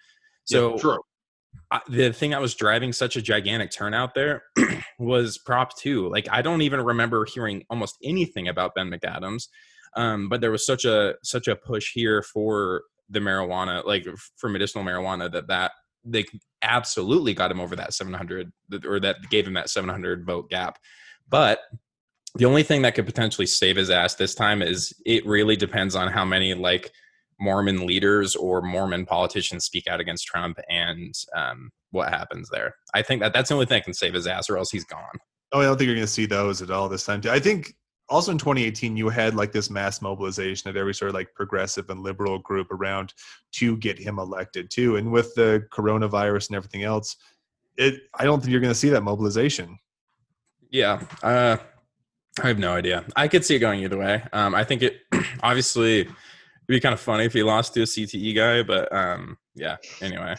[0.45, 0.99] So True.
[1.71, 4.43] I, the thing that was driving such a gigantic turnout there
[4.99, 6.09] was Prop two.
[6.09, 9.47] Like I don't even remember hearing almost anything about Ben McAdams,
[9.95, 14.05] um, but there was such a such a push here for the marijuana, like
[14.37, 15.71] for medicinal marijuana, that that
[16.03, 16.25] they
[16.61, 18.51] absolutely got him over that 700
[18.85, 20.77] or that gave him that 700 vote gap.
[21.27, 21.59] But
[22.35, 25.95] the only thing that could potentially save his ass this time is it really depends
[25.95, 26.91] on how many like
[27.39, 32.75] Mormon leaders or Mormon politicians speak out against Trump and um, what happens there.
[32.93, 34.83] I think that that's the only thing that can save his ass, or else he's
[34.83, 35.17] gone.
[35.51, 37.21] Oh, I don't think you're going to see those at all this time.
[37.29, 37.73] I think
[38.09, 41.89] also in 2018 you had like this mass mobilization of every sort of like progressive
[41.89, 43.13] and liberal group around
[43.53, 44.97] to get him elected too.
[44.97, 47.15] And with the coronavirus and everything else,
[47.77, 49.77] it I don't think you're going to see that mobilization.
[50.71, 51.57] Yeah, uh,
[52.43, 53.05] I have no idea.
[53.15, 54.23] I could see it going either way.
[54.33, 54.97] Um, I think it
[55.43, 56.07] obviously
[56.69, 59.77] be kind of funny if he lost to a CTE guy, but um, yeah.
[60.01, 60.35] Anyway,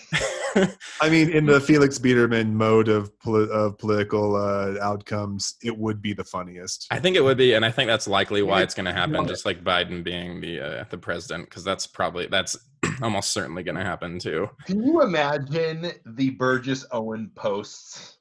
[1.01, 6.01] I mean, in the Felix Biederman mode of poli- of political uh, outcomes, it would
[6.01, 6.87] be the funniest.
[6.93, 9.27] I think it would be, and I think that's likely why it's going to happen.
[9.27, 12.57] Just like Biden being the uh, the president, because that's probably that's
[13.03, 14.49] almost certainly going to happen too.
[14.67, 18.19] Can you imagine the Burgess Owen posts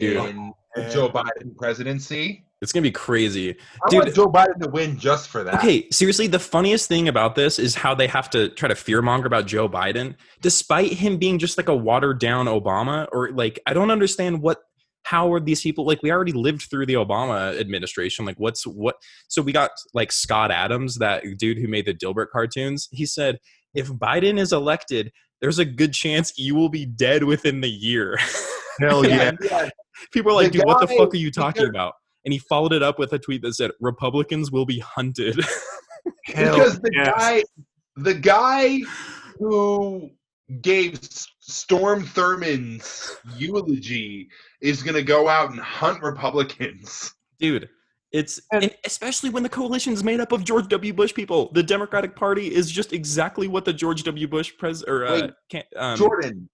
[0.00, 0.16] Dude.
[0.16, 2.44] in the Joe Biden presidency?
[2.60, 3.56] It's going to be crazy.
[3.82, 4.02] I Dude.
[4.02, 5.54] want Joe Biden to win just for that.
[5.54, 9.24] Okay, seriously, the funniest thing about this is how they have to try to fearmonger
[9.24, 13.08] about Joe Biden, despite him being just like a watered down Obama.
[13.12, 14.58] Or like, I don't understand what.
[15.02, 16.02] How are these people like?
[16.02, 18.26] We already lived through the Obama administration.
[18.26, 18.96] Like, what's what?
[19.28, 22.86] So we got like Scott Adams, that dude who made the Dilbert cartoons.
[22.92, 23.38] He said,
[23.74, 28.18] if Biden is elected, there's a good chance you will be dead within the year.
[28.78, 29.32] Hell yeah!
[29.40, 29.70] yeah.
[30.12, 31.94] People are like, The dude, what the fuck are you talking about?
[32.24, 35.40] And he followed it up with a tweet that said, Republicans will be hunted.
[36.26, 37.12] Because the yes.
[37.16, 37.42] guy
[37.96, 38.80] the guy
[39.38, 40.10] who
[40.62, 40.98] gave
[41.40, 44.28] strom thurmond's eulogy
[44.62, 47.12] is going to go out and hunt republicans.
[47.38, 47.68] Dude
[48.12, 50.92] it's And- and especially when the coalition is made up of george w.
[50.92, 51.50] Bush people.
[51.52, 54.26] The democratic party is just exactly what the george w.
[54.26, 56.48] Bush pres or uh, Wait, can, um, jordan.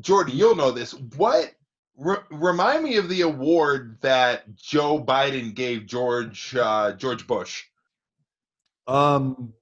[0.00, 0.94] Jordan you'll know this.
[1.16, 1.52] What
[1.96, 7.64] re- remind me of the award that joe biden gave george uh, george bush
[8.86, 9.52] Um,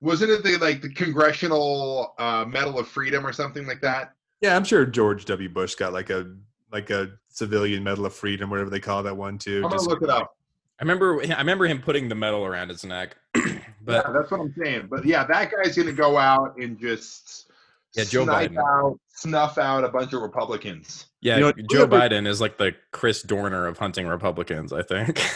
[0.00, 4.56] wasn't it the like the congressional uh, medal of freedom or something like that yeah,
[4.56, 5.48] I'm sure George W.
[5.48, 6.34] Bush got like a
[6.70, 9.58] like a civilian medal of freedom, whatever they call that one too.
[9.58, 10.36] i'm gonna Just- look it up
[10.80, 13.42] i remember i remember him putting the medal around his neck but
[13.86, 14.88] yeah, that's what I'm saying.
[14.90, 17.50] But yeah, that guy's gonna go out and just
[17.94, 18.58] Yeah, Joe snipe Biden.
[18.58, 21.06] out, snuff out a bunch of Republicans.
[21.24, 24.82] Yeah You know, joe whoever- biden is like the chris dorner of hunting republicans i
[24.82, 25.20] think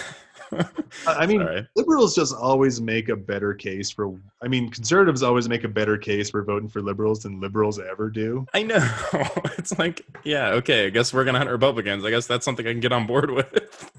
[1.07, 1.69] I mean, Sorry.
[1.77, 4.19] liberals just always make a better case for.
[4.43, 8.09] I mean, conservatives always make a better case for voting for liberals than liberals ever
[8.09, 8.47] do.
[8.55, 8.89] I know.
[9.59, 10.87] It's like, yeah, okay.
[10.87, 12.03] I guess we're gonna hunt Republicans.
[12.03, 13.93] I guess that's something I can get on board with.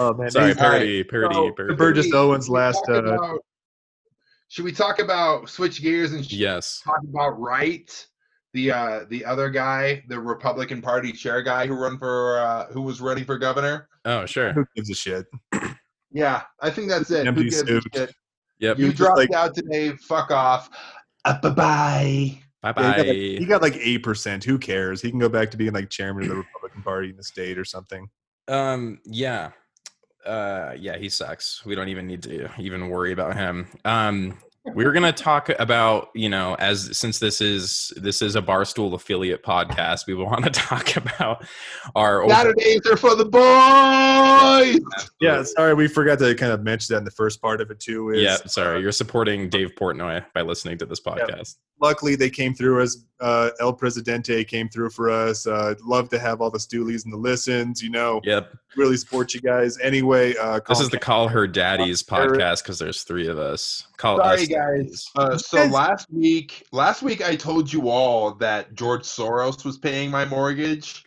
[0.00, 1.76] Oh man, Sorry, these- parody, parody, So, parody.
[1.76, 3.38] Burgess we- Owens should we last, talk uh, about-
[4.48, 6.80] should we talk about switch gears and sh- Yes.
[6.84, 8.08] talk about Wright,
[8.52, 12.82] the uh, the other guy, the Republican Party chair guy who run for uh, who
[12.82, 13.88] was running for governor?
[14.04, 14.52] Oh, sure.
[14.52, 15.26] who gives a shit?
[16.12, 17.24] Yeah, I think that's it.
[17.24, 17.84] Empty Who gives a suit.
[17.94, 18.14] shit?
[18.58, 18.78] Yep.
[18.80, 19.92] You dropped like- out today.
[19.92, 20.68] Fuck off.
[21.24, 22.72] Uh, bye bye.
[22.72, 23.12] Bye Yeah, he, got like, bye.
[23.14, 24.42] he got like eight percent.
[24.42, 25.00] Who cares?
[25.00, 27.58] He can go back to being like chairman of the Republican Party in the state
[27.58, 28.08] or something.
[28.48, 28.98] Um.
[29.04, 29.52] Yeah.
[30.26, 30.72] Uh.
[30.76, 30.96] Yeah.
[30.98, 31.64] He sucks.
[31.64, 33.68] We don't even need to even worry about him.
[33.84, 34.36] Um.
[34.74, 38.92] We were gonna talk about you know as since this is this is a barstool
[38.94, 41.44] affiliate podcast, we want to talk about
[41.94, 44.80] our over- Saturdays are for the boys.
[45.20, 47.80] Yeah, sorry, we forgot to kind of mention that in the first part of it
[47.80, 48.10] too.
[48.10, 48.36] Is, yeah.
[48.46, 51.56] Sorry, you're supporting Dave Portnoy by listening to this podcast.
[51.80, 55.46] luckily they came through as uh, El Presidente came through for us.
[55.46, 57.82] Uh, love to have all the Stoolies and the listens.
[57.82, 58.54] You know, Yep.
[58.76, 59.78] Really support you guys.
[59.80, 63.86] Anyway, uh, This Colin is the Call Her Daddies podcast because there's three of us.
[63.96, 65.06] Call Sorry, us guys.
[65.16, 69.78] Uh, so Guys- last week, last week I told you all that George Soros was
[69.78, 71.04] paying my mortgage.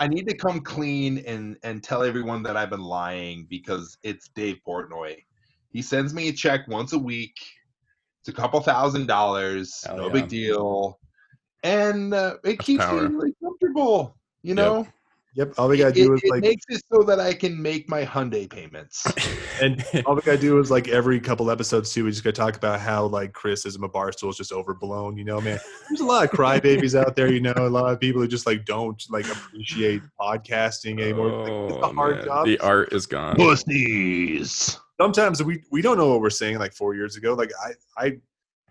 [0.00, 4.28] I need to come clean and and tell everyone that I've been lying because it's
[4.28, 5.16] Dave Portnoy.
[5.70, 7.34] He sends me a check once a week.
[8.20, 10.12] It's a couple thousand dollars, Hell no yeah.
[10.12, 11.00] big deal,
[11.64, 13.08] and uh, it keeps power.
[13.08, 14.14] me really comfortable.
[14.42, 14.92] You know, Yep.
[15.56, 17.88] All we gotta It, do is it like, makes it so that I can make
[17.88, 19.06] my Hyundai payments.
[19.62, 22.04] and all we gotta do is like every couple episodes too.
[22.04, 25.16] We just gotta talk about how like criticism of Barstool is just overblown.
[25.16, 25.58] You know, man.
[25.88, 27.30] There's a lot of crybabies out there.
[27.32, 31.30] You know, a lot of people who just like don't like appreciate podcasting anymore.
[31.44, 32.24] Like, it's a Oh, hard man.
[32.24, 32.46] job.
[32.46, 33.36] The art is gone.
[33.36, 34.78] Pussies.
[35.00, 37.70] sometimes we we don't know what we're saying like four years ago like i
[38.04, 38.16] i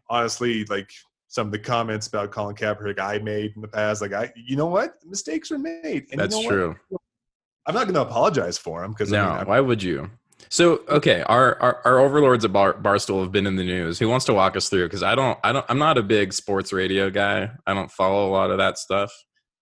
[0.10, 0.92] honestly like
[1.28, 4.56] some of the comments about colin kaepernick i made in the past like i you
[4.56, 6.54] know what mistakes are made and That's you know what?
[6.54, 7.00] true.
[7.66, 10.10] i'm not going to apologize for them because No, I mean, why would you?
[10.50, 14.00] So okay, our, our our overlords at Bar, Barstool have been in the news.
[14.00, 14.86] Who wants to walk us through?
[14.86, 17.50] Because I don't, I don't, I'm not a big sports radio guy.
[17.66, 19.12] I don't follow a lot of that stuff.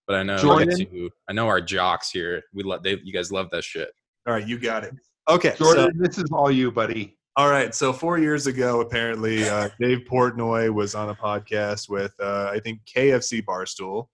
[0.06, 0.78] But I know, Jordan?
[0.78, 2.42] two- I know our jocks here.
[2.54, 3.88] We love they, you guys love that shit.
[4.28, 4.94] all right you got it
[5.28, 7.15] okay Jordan, so, this is all you, buddy.
[7.36, 12.12] All right so four years ago apparently uh, dave portnoy was on a podcast with
[12.20, 14.08] uh, i think kfc barstool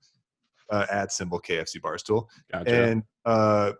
[0.71, 2.85] uh, at symbol kfc barstool Gotcha.
[2.85, 3.73] and uh,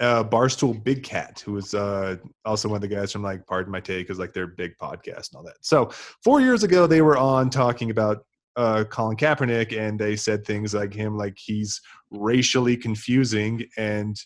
[0.00, 2.16] uh, Barstool Big Cat, who was uh,
[2.46, 5.30] also one of the guys from like Pardon My Take, is like their big podcast
[5.30, 5.58] and all that.
[5.60, 5.90] So
[6.24, 8.24] four years ago, they were on talking about
[8.56, 11.80] uh, Colin Kaepernick, and they said things like him, like he's
[12.10, 14.16] racially confusing and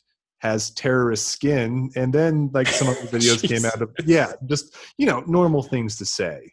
[0.45, 4.77] has terrorist skin, and then like some of the videos came out of yeah, just
[4.99, 6.53] you know normal things to say.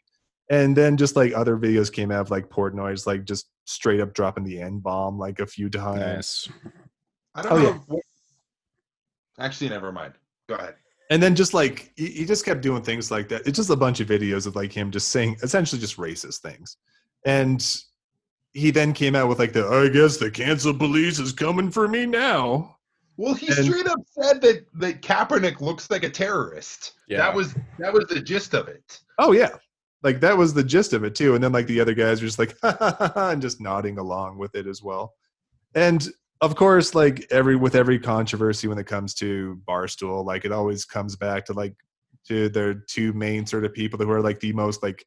[0.50, 4.14] And then just like other videos came out of like Portnoy's like just straight up
[4.14, 6.00] dropping the N bomb like a few times.
[6.00, 6.50] nice.
[7.36, 7.64] I don't Oh, know.
[7.70, 7.78] yeah.
[7.88, 8.04] what-
[9.40, 10.14] Actually, never mind.
[10.50, 10.76] Go ahead.
[11.10, 13.76] and then just like he, he just kept doing things like that it's just a
[13.76, 16.78] bunch of videos of like him just saying essentially just racist things
[17.26, 17.78] and
[18.54, 21.88] he then came out with like the i guess the cancel police is coming for
[21.88, 22.76] me now
[23.22, 26.94] Well, he And- straight up said that that Kaepernick looks like a terrorist.
[27.08, 27.18] Yeah.
[27.18, 29.00] That was that was the gist of it.
[29.20, 29.50] oh yeah
[30.04, 32.28] like that was the gist of it too and then like the other guys were
[32.28, 35.14] just like ha, ha, ha, and just nodding along with it as well
[35.76, 36.10] and
[36.42, 40.86] of course like every with every controversy when it comes to barstool like it always
[40.86, 41.76] comes back to like
[42.28, 45.06] to their two main sort of people who are like the most like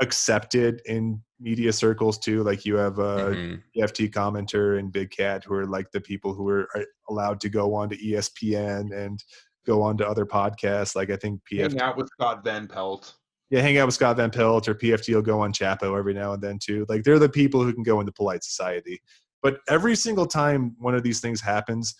[0.00, 3.62] accepted in media circles too like you have uh Mhm.
[3.76, 7.48] PFT Commenter and Big Cat, who are like the people who are, are allowed to
[7.50, 9.22] go on to ESPN and
[9.66, 10.94] go on to other podcasts.
[10.96, 13.14] Like I think PFT, Hang out with Scott Van Pelt.
[13.50, 16.32] yeah, hang out with Scott Van Pelt or PFT will go on Chapo every now
[16.32, 16.86] and then too.
[16.88, 19.00] Like they're the people who can go into polite society.
[19.42, 21.94] But every single time one of these things happens,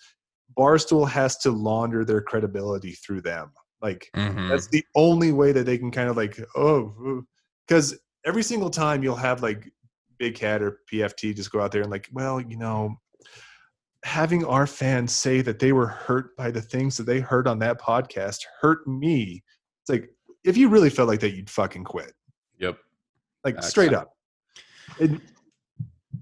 [0.57, 3.51] Barstool has to launder their credibility through them.
[3.81, 4.49] Like Mhm.
[4.49, 7.23] that's the only way that they can kind of like oh
[7.67, 9.71] because every single time you'll have like
[10.17, 12.95] big cat or pft just go out there and like well you know
[14.03, 17.59] having our fans say that they were hurt by the things that they heard on
[17.59, 19.43] that podcast hurt me
[19.81, 20.09] it's like
[20.43, 22.13] if you really felt like that you'd fucking quit
[22.59, 22.77] Yep.
[23.43, 23.69] like Facts.
[23.69, 24.13] straight up
[24.99, 25.21] It-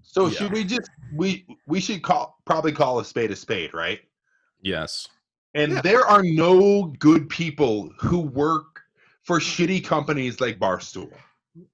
[0.04, 0.38] So Yeah.
[0.38, 4.00] should we just we we should call probably call a spade a spade, right?
[4.62, 5.08] Yes.
[5.54, 5.82] And Yeah.
[5.82, 8.82] there are no good people who work
[9.24, 11.12] for shitty companies like Barstool.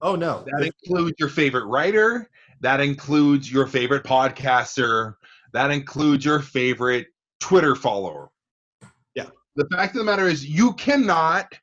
[0.02, 2.30] Oh no That includes your favorite writer.
[2.62, 5.16] That includes your favorite podcaster.
[5.54, 7.08] That includes your favorite
[7.40, 8.30] Twitter follower.
[9.16, 9.28] Yeah.
[9.56, 11.54] The fact of the matter is, you cannot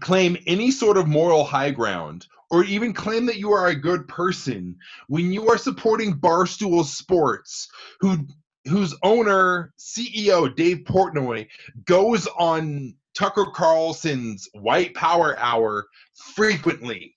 [0.00, 4.06] claim any sort of moral high ground or even claim that you are a good
[4.06, 4.76] person
[5.08, 7.68] when you are supporting Barstool Sports,
[8.00, 8.26] who
[8.68, 11.48] whose owner, CEO Dave Portnoy
[11.84, 15.86] goes on Tucker Carlson's White Power Hour
[16.34, 17.14] frequently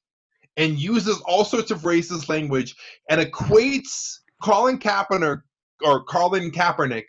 [0.57, 2.75] and uses all sorts of racist language
[3.09, 5.41] and equates Colin Kaepernick
[5.83, 7.05] or Colin Kaepernick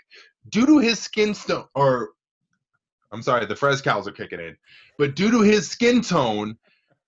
[0.50, 2.10] due to his skin tone or
[3.12, 4.56] I'm sorry, the Frescals are kicking in,
[4.98, 6.56] but due to his skin tone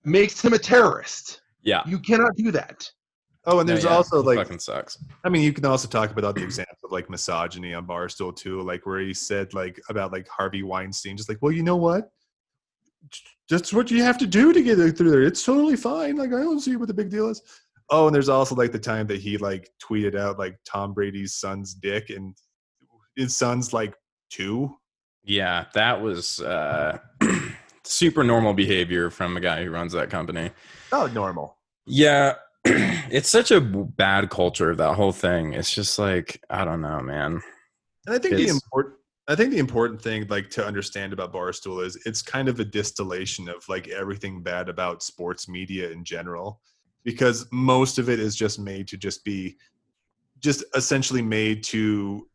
[0.05, 1.41] makes him a terrorist.
[1.61, 1.83] Yeah.
[1.85, 2.89] You cannot do that.
[3.45, 3.95] Oh and there's Yeah, yeah.
[3.97, 4.97] also It like fucking sucks.
[5.23, 8.35] I mean, you can also talk about all the examples of like misogyny on Barstool
[8.35, 11.77] too, like where he said like about like Harvey Weinstein, just like, well, you know
[11.77, 12.11] what?
[13.49, 15.23] That's what you have to do to get through there.
[15.23, 16.17] It's totally fine.
[16.17, 17.41] Like, I don't see what the big deal is.
[17.89, 21.35] Oh, and there's also like the time that he like tweeted out like Tom Brady's
[21.35, 22.35] son's dick, and
[23.15, 23.95] his son's like
[24.29, 24.75] two.
[25.23, 26.99] Yeah, that was uh,
[27.83, 30.51] super normal behavior from a guy who runs that company.
[30.91, 31.57] Oh, normal.
[31.87, 32.35] Yeah,
[32.65, 34.75] it's such a bad culture.
[34.75, 35.53] That whole thing.
[35.53, 37.41] It's just like I don't know, man.
[38.05, 38.95] And I think the important
[39.27, 42.65] I think the important thing like to understand about Barstool is it's kind of a
[42.65, 46.61] distillation of like everything bad about sports media in general
[47.03, 49.55] because most of it is just made to just be
[50.39, 52.27] just essentially made to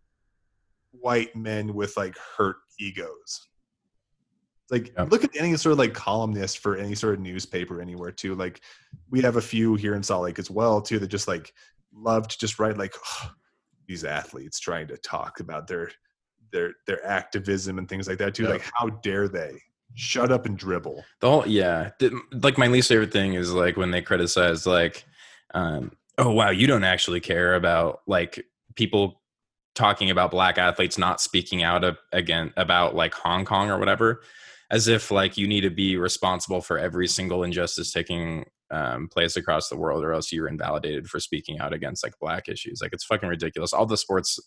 [0.93, 3.49] white men with like hurt egos.
[4.71, 5.05] Like Yeah.
[5.05, 8.35] look at any sort of like columnist for any sort of newspaper anywhere too.
[8.35, 8.61] Like
[9.11, 11.53] we have a few here in Salt Lake as well too that just like
[11.93, 12.95] love to just write like
[13.87, 15.91] these athletes trying to talk about their
[16.51, 18.45] their their activism and things like that too.
[18.45, 18.51] Yeah.
[18.51, 19.61] Like, how dare they?
[19.97, 21.05] Shut up and dribble.
[21.21, 21.91] The whole yeah,
[22.33, 25.05] like my least favorite thing is like when they criticize like,
[25.53, 28.45] um, oh wow, you don't actually care about like
[28.75, 29.21] people
[29.75, 34.23] talking about black athletes not speaking out of, again about like Hong Kong or whatever,
[34.71, 39.37] as if like you need to be responsible for every single injustice taking um, place
[39.37, 42.81] across the world, or else you're invalidated for speaking out against like black issues.
[42.83, 43.73] Like it's fucking ridiculous.
[43.73, 44.39] All the sports,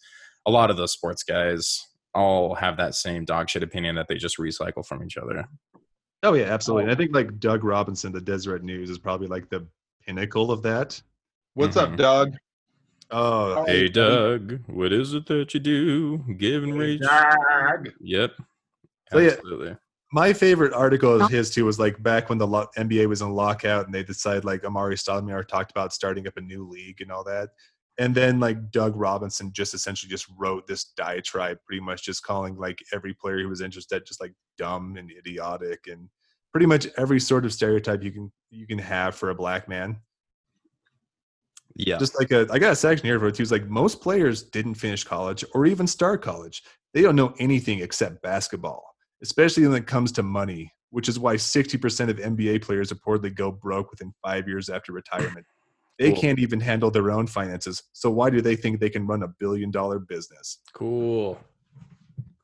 [0.45, 4.15] a lot of those sports guys all have that same dog shit opinion that they
[4.15, 5.45] just recycle from each other.
[6.23, 6.83] Oh yeah, absolutely.
[6.85, 9.67] And I think like Doug Robinson, the Deseret News, is probably like the
[10.05, 10.99] pinnacle of that.
[11.53, 11.91] What's Mhm.
[11.91, 12.35] up, Doug?
[13.11, 16.17] Oh, Hey Doug, what is it that you do?
[16.37, 17.01] Give and reach.
[17.01, 17.89] Doug.
[18.01, 18.33] Yep.
[19.11, 19.75] So, yeah.
[20.11, 20.29] Absolutely.
[20.29, 23.29] my favorite article of his too was like back when the lo- NBA was in
[23.29, 27.11] lockout and they decided like Amar'e Stoudemire talked about starting up a new league and
[27.11, 27.49] all that.
[27.99, 32.55] And then like Doug Robinson just essentially just wrote this diatribe, pretty much just calling
[32.55, 36.07] like every player who was interested just like dumb and idiotic and
[36.51, 39.97] pretty much every sort of stereotype you can you can have for a black man.
[41.75, 41.97] Yeah.
[41.97, 43.43] Just like a I got a section here for it too.
[43.43, 46.63] It's like most players didn't finish college or even start college.
[46.93, 51.35] They don't know anything except basketball, especially when it comes to money, which is why
[51.35, 55.45] 60% of NBA players reportedly go broke within five years after retirement.
[55.99, 56.21] They Cool.
[56.21, 57.81] can't even handle their own finances.
[57.93, 60.59] So why do they think they can run a billion dollar business?
[60.73, 61.39] cool.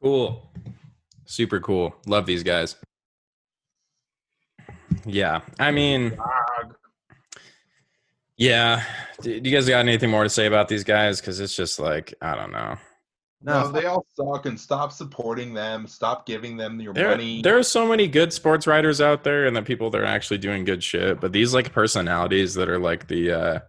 [0.01, 0.51] Cool.
[1.25, 1.95] Super cool.
[2.07, 2.75] Love these guys.
[5.05, 5.41] Yeah.
[5.59, 6.17] I mean,
[8.37, 8.83] yeah.
[9.21, 11.21] Do do you guys got anything more to say about these guys?
[11.21, 12.75] Because it's just like, I don't know.
[13.43, 15.85] No, they all suck and stop supporting them.
[15.85, 17.41] Stop giving them your There, money.
[17.41, 20.37] there are so many good sports writers out there and the people that are actually
[20.37, 21.19] doing good shit.
[21.19, 23.59] But these like personalities that are like the uh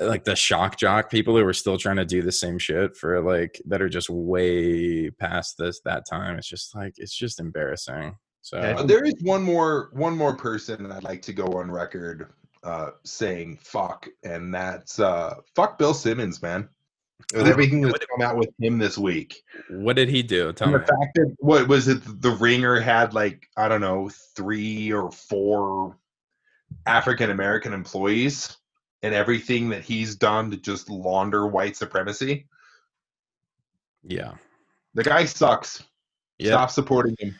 [0.00, 3.20] like the shock jock people who are still trying to do the same shit for
[3.20, 6.36] like that are just way past this that time.
[6.38, 8.16] It's just like it's just embarrassing.
[8.42, 12.32] So Uh, there is one more one more person I'd like to go on record
[12.62, 16.68] uh, saying fuck, and that's uh, fuck Bill Simmons, man.
[17.34, 17.50] With Ooh.
[17.50, 19.42] everything that's come out with him this week.
[19.68, 20.52] what did he do?
[20.52, 20.86] Tell And the me.
[20.86, 22.00] fact that what was it?
[22.22, 25.98] The Ringer had like I don't know three or four
[26.86, 28.56] African American employees,
[29.02, 32.46] and everything that he's done to just launder white supremacy.
[34.04, 34.34] Yeah.
[34.94, 35.82] The guy sucks.
[36.38, 36.52] Yeah.
[36.52, 37.34] Stop supporting him.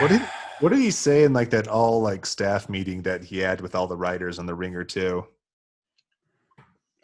[0.00, 0.22] What did
[0.60, 3.74] what did he say in like that all like staff meeting that he had with
[3.74, 5.26] all the writers on the ringer too?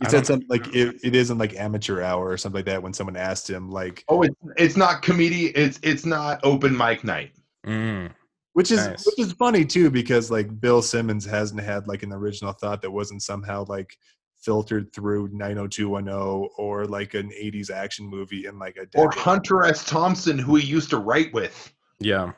[0.05, 2.67] He I said don't- something like it, it isn't like amateur hour or something like
[2.67, 5.47] that when someone asked him like Oh, it's it's not comedy.
[5.49, 7.33] It's it's not open mic night.
[7.67, 8.11] Mm,
[8.53, 9.07] which is Nice.
[9.07, 12.91] which is funny too because like Bill Simmons hasn't had like an original thought that
[12.91, 13.97] wasn't somehow like
[14.37, 19.11] filtered through 90210 or like an 80s action movie in like a Or.
[19.11, 19.85] Hunter S.
[19.87, 21.73] Thompson, who he used to write with.
[21.99, 22.33] yeah.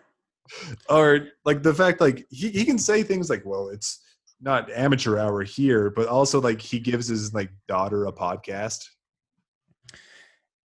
[0.88, 4.00] or like the fact like he, he can say things like well it's
[4.40, 8.88] not amateur hour here but also like he gives his like daughter a podcast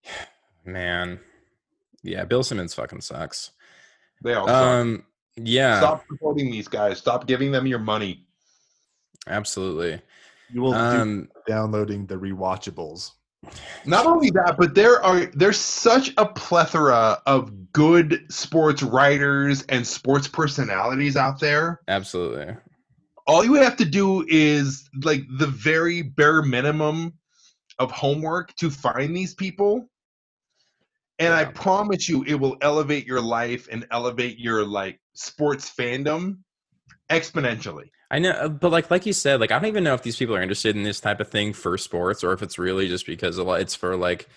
[0.66, 1.20] Man.
[2.04, 3.52] Yeah, Bill Simmons fucking sucks.
[4.24, 4.56] They all suck.
[4.56, 5.06] Um
[5.38, 6.98] yeah, Stop supporting these guys.
[6.98, 8.26] Stop giving them your money.
[9.28, 10.02] absolutely.
[10.52, 13.12] you will do Um downloading the rewatchables
[13.86, 19.86] Not only that, but there are there's such a plethora of good sports writers and
[19.86, 21.82] sports personalities out there.
[21.88, 22.56] absolutely.
[23.28, 27.14] All you have to do is like the very bare minimum
[27.80, 29.90] of homework to find these people.
[31.20, 36.40] And I promise you it will elevate your life and elevate your like sports fandom
[37.10, 37.90] exponentially.
[38.10, 40.18] I know, uh, but like like you said, like I don't even know if these
[40.18, 43.06] people are interested in this type of thing for sports, or if it's really just
[43.06, 44.28] because a lot, it's for like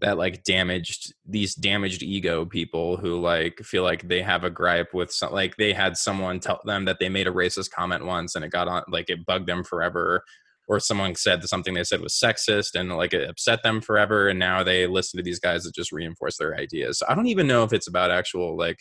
[0.00, 4.92] that like damaged these damaged ego people who like feel like they have a gripe
[4.94, 8.34] with some like they had someone tell them that they made a racist comment once
[8.34, 10.22] and it got on like it bugged them forever.
[10.68, 14.38] Or someone said something they said was sexist and like it upset them forever and
[14.38, 16.98] now they listen to these guys that just reinforce their ideas.
[16.98, 18.78] So i don't even know if it's about actual like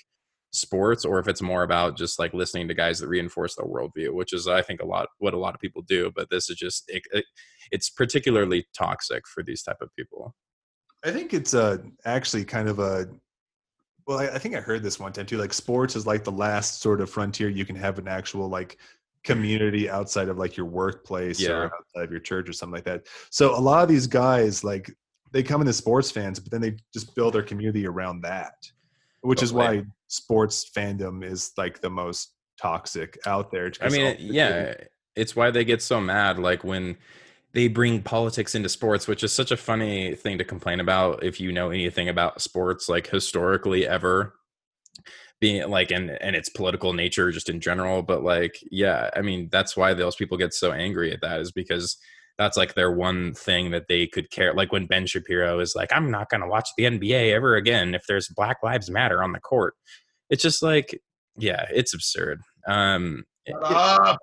[0.51, 4.11] sports or if it's more about just like listening to guys that reinforce their worldview
[4.11, 6.55] which is i think a lot what a lot of people do but this is
[6.55, 7.25] just it, it,
[7.71, 10.33] it's particularly toxic for these type of people
[11.05, 13.07] i think it's uh actually kind of a
[14.07, 16.31] well I, I think i heard this one time too like sports is like the
[16.31, 18.77] last sort of frontier you can have an actual like
[19.23, 21.51] community outside of like your workplace Yeah.
[21.51, 24.63] or outside of your church or something like that so a lot of these guys
[24.63, 24.89] like
[25.31, 28.53] they come into sports fans but then they just build their community around that
[29.21, 34.73] which is why sports fandom is like the most toxic out there I mean, yeah,
[35.15, 36.39] it's why they get so mad.
[36.39, 36.97] Like when
[37.53, 41.39] they bring politics into sports, which is such a funny thing to complain about if
[41.39, 44.35] you know anything about sports, like historically ever
[45.39, 48.01] being like and and its political nature just in general.
[48.01, 51.51] But like, yeah, I mean, that's why those people get so angry at that is
[51.51, 51.97] because
[52.37, 54.53] that's like their one thing that they could care.
[54.53, 57.93] Like when Ben Shapiro is like, I'm not going to watch the NBA ever again
[57.93, 59.73] if there's Black Lives Matter on the court.
[60.29, 60.97] It's just like,
[61.37, 62.41] yeah, it's absurd.
[62.65, 64.15] Um, yeah,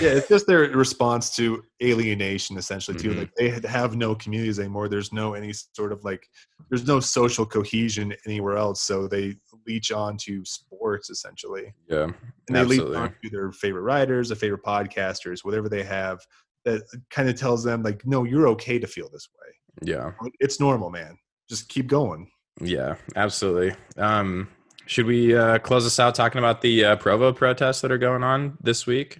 [0.00, 2.96] it's just their response to alienation, essentially.
[2.98, 3.18] Too, Mhm.
[3.18, 4.88] like they have no communities anymore.
[4.88, 6.26] There's no any sort of like,
[6.68, 8.82] there's no social cohesion anywhere else.
[8.82, 12.14] So they leech on to sports essentially, yeah, and
[12.56, 16.18] they leech on to their favorite writers, their favorite podcasters, whatever they have.
[16.66, 19.88] That kind of tells them like, no, you're okay to feel this way.
[19.92, 21.16] yeah, It's normal, man.
[21.48, 22.30] Just keep going.
[22.60, 23.74] yeah, absolutely.
[23.96, 24.48] Um,
[24.90, 28.22] should we uh, close this out talking about the uh, Provo protests that are going
[28.22, 29.18] on this week?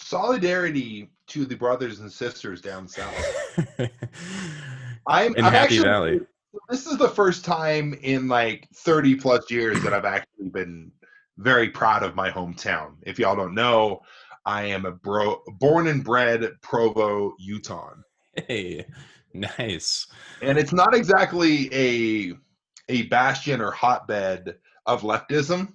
[0.00, 3.14] solidarity to the brothers and sisters down south.
[5.06, 6.20] I'm, in I'm Happy actually, Valley.
[6.68, 10.90] This is the first time in like 30 plus years that I've actually been
[11.36, 12.94] very proud of my hometown.
[13.02, 14.00] If y'all don't know,
[14.46, 17.94] I am a bro, born and bred Provo, Utah.
[18.46, 18.86] Hey,
[19.34, 20.06] nice.
[20.42, 22.34] and it's not exactly a
[22.88, 24.54] a bastion or hotbed
[24.88, 25.74] of leftism.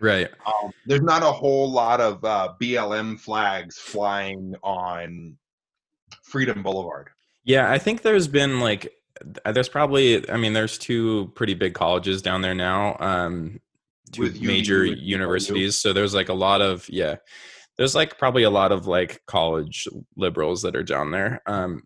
[0.00, 0.28] Right.
[0.46, 5.36] Um, there's not a whole lot of uh, BLM flags flying on
[6.24, 7.08] Freedom Boulevard.
[7.44, 8.92] Yeah, I think there's been like
[9.44, 12.96] there's probably I mean there's two pretty big colleges down there now.
[13.00, 13.60] Um
[14.12, 15.76] two With major universities.
[15.76, 17.16] So there's like a lot of yeah.
[17.76, 21.42] There's like probably a lot of like college liberals that are down there.
[21.46, 21.82] Um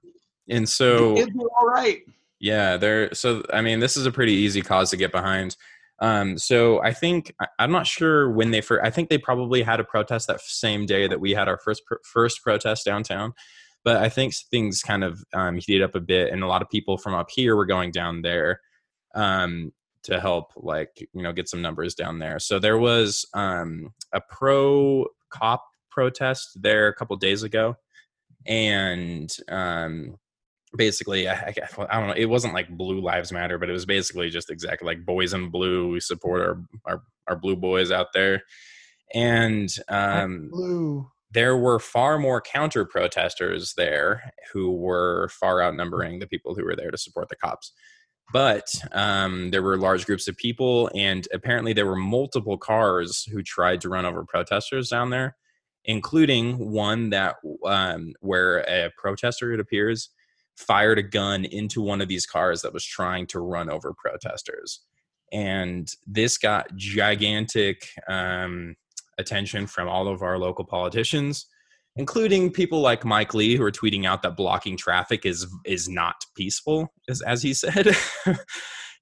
[0.48, 2.02] and so the kids are all right.
[2.40, 5.56] yeah, they're so I mean this is a pretty easy cause to get behind.
[6.00, 8.84] Um, so I think I'm not sure when they first.
[8.84, 11.82] I think they probably had a protest that same day that we had our first
[12.02, 13.32] first protest downtown.
[13.84, 16.70] But I think things kind of um, heated up a bit, and a lot of
[16.70, 18.60] people from up here were going down there
[19.14, 19.72] um,
[20.04, 22.38] to help, like you know, get some numbers down there.
[22.38, 27.76] So there was um, a pro cop protest there a couple days ago,
[28.46, 30.16] and um,
[30.76, 31.54] basically I, I,
[31.88, 34.86] I don't know it wasn't like blue lives matter but it was basically just exactly
[34.86, 38.42] like boys in blue we support our our, our blue boys out there
[39.14, 41.10] and um Blue.
[41.30, 46.76] there were far more counter protesters there who were far outnumbering the people who were
[46.76, 47.72] there to support the cops
[48.32, 53.42] but um, there were large groups of people and apparently there were multiple cars who
[53.42, 55.36] tried to run over protesters down there
[55.84, 60.08] including one that um, where a protester it appears
[60.56, 64.80] fired a gun into one of these cars that was trying to run over protesters.
[65.32, 68.76] And this got gigantic um,
[69.18, 71.46] attention from all of our local politicians
[71.96, 76.24] including people like Mike Lee who are tweeting out that blocking traffic is is not
[76.36, 77.96] peaceful as, as he said.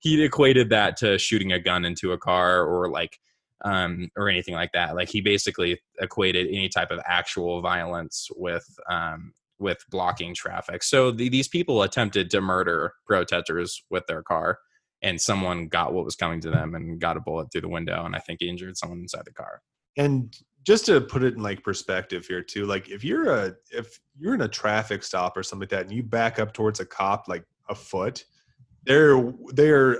[0.03, 3.21] He equated that to shooting a gun into a car or like
[3.65, 4.97] um, or anything like that.
[4.97, 9.33] Like he basically equated any type of actual violence with um,
[9.63, 10.83] with blocking traffic.
[10.83, 14.59] So the, these people attempted to murder protesters with their car
[15.03, 18.05] and someone got what was coming to them and got a bullet through the window
[18.05, 19.61] and i think he injured someone inside the car.
[19.97, 20.35] And
[20.65, 24.35] just to put it in like perspective here too like if you're a if you're
[24.35, 27.27] in a traffic stop or something like that and you back up towards a cop
[27.29, 28.25] like a foot
[28.85, 29.99] they're they're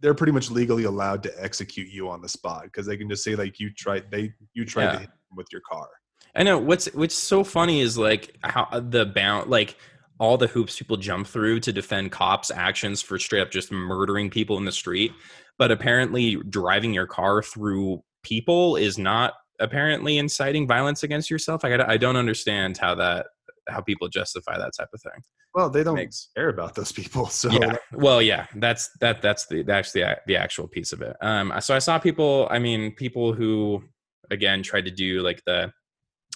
[0.00, 3.24] they're pretty much legally allowed to execute you on the spot because they can just
[3.24, 4.92] say like you tried they you tried Yeah.
[4.92, 5.88] to hit them with your car
[6.36, 9.76] I know what's what's so funny is like how the bound like
[10.18, 14.30] all the hoops people jump through to defend cops' actions for straight up just murdering
[14.30, 15.12] people in the street,
[15.58, 21.64] but apparently driving your car through people is not apparently inciting violence against yourself.
[21.64, 23.26] I, I don't understand how that
[23.68, 25.22] how people justify that type of thing.
[25.54, 29.46] well they don't Makes- care about those people so yeah well yeah that's that that's
[29.46, 32.92] the that's the the actual piece of it um so i saw people i mean
[32.92, 33.82] people who
[34.30, 35.72] again tried to do like the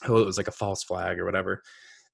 [0.08, 1.62] oh it was like a false flag or whatever.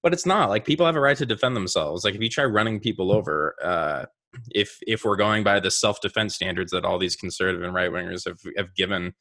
[0.03, 2.05] But it's not like people have a right to defend themselves.
[2.05, 4.07] Like if you try running people over uh
[4.51, 8.27] if if we're going by the self-defense standards that all these conservative and right wingers
[8.27, 9.15] have have given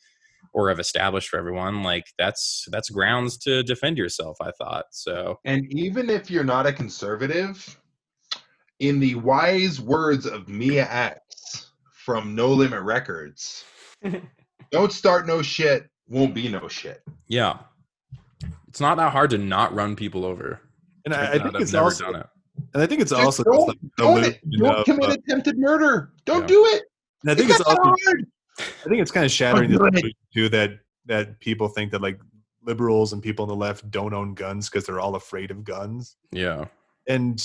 [0.54, 5.40] or have established for everyone like that's that's grounds to defend yourself i thought so.
[5.46, 7.80] And even if you're not a conservative,
[8.80, 13.64] in the wise words of Mia X from No Limit Records,
[14.72, 17.02] don't start no shit, won't be no shit.
[17.28, 17.58] yeah
[18.76, 20.60] it's not that hard to not run people over
[21.06, 22.28] and I, I think I've it's never also done it.
[22.74, 25.14] and i think it's Just also don't, like the don't, illusion don't of, commit uh,
[25.14, 26.12] attempted murder.
[26.26, 26.48] Don't Yeah.
[26.48, 26.84] do it.
[27.22, 28.26] and i think It's it's also hard.
[28.60, 30.72] I think it's kind of shattering the do illusion, too that
[31.06, 32.20] that people think that like
[32.66, 36.18] liberals and people on the left don't own guns because they're all afraid of guns.
[36.34, 36.66] Yeah.
[37.08, 37.40] and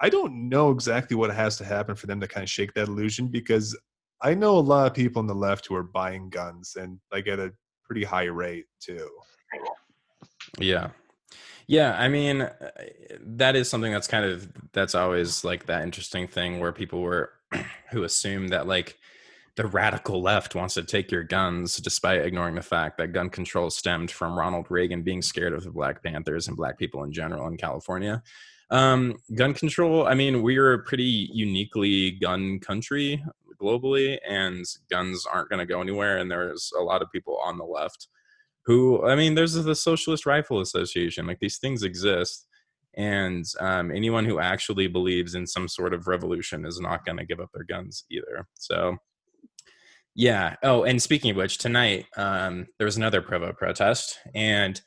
[0.00, 2.86] I don't know exactly what has to happen for them to kind of shake that
[2.86, 3.76] illusion because
[4.22, 7.26] I know a lot of people on the left who are buying guns and like
[7.26, 7.52] at a
[7.84, 9.08] pretty high rate too.
[10.58, 10.90] Yeah.
[11.66, 12.70] Yeah, I mean uh,
[13.20, 17.32] that is something that's kind of that's always like that interesting thing where people were
[17.90, 18.96] who assume that like
[19.56, 23.70] the radical left wants to take your guns despite ignoring the fact that gun control
[23.70, 27.48] stemmed from Ronald Reagan being scared of the Black Panthers and black people in general
[27.48, 28.22] in California.
[28.70, 33.22] Um, gun control, I mean, we're a pretty uniquely gun country
[33.60, 36.18] globally, and guns aren't going to go anywhere.
[36.18, 38.06] And there's a lot of people on the left
[38.68, 42.46] who, I mean, there's the Socialist Rifle Association, like these things exist.
[42.94, 47.24] And um, anyone who actually believes in some sort of revolution is not going to
[47.24, 48.46] give up their guns either.
[48.54, 48.98] So,
[50.14, 50.56] yeah.
[50.62, 54.78] Oh, and speaking of which, tonight um, there was another Provo protest, and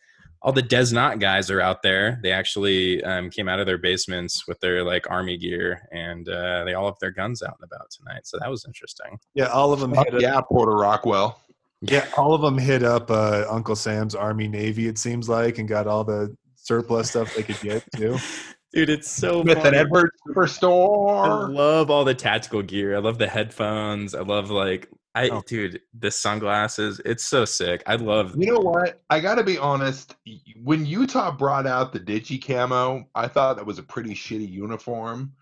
[0.44, 2.20] all the DezNat guys are out there.
[2.22, 6.66] They actually um, came out of their basements with their like army gear, and uh,
[6.66, 8.28] they all have their guns out and about tonight.
[8.28, 9.18] So that was interesting.
[9.34, 9.94] Yeah, all of them.
[9.98, 11.42] Oh, hit up, yeah, Porter Rockwell.
[11.82, 14.88] Yeah, all of them hit up uh, Uncle Sam's Army Navy.
[14.88, 18.18] It seems like, and got all the surplus stuff they could get too.
[18.74, 19.78] Dude, it's so Smith and funny.
[19.78, 22.96] Edward I love all the tactical gear.
[22.96, 24.16] I love the headphones.
[24.16, 25.44] I love like I Oh.
[25.46, 27.02] dude, the sunglasses.
[27.04, 27.84] It's so sick.
[27.86, 29.02] I love You know what?
[29.10, 30.16] I got to be honest.
[30.64, 35.34] When Utah brought out the Digi camo, I thought that was a pretty shitty uniform.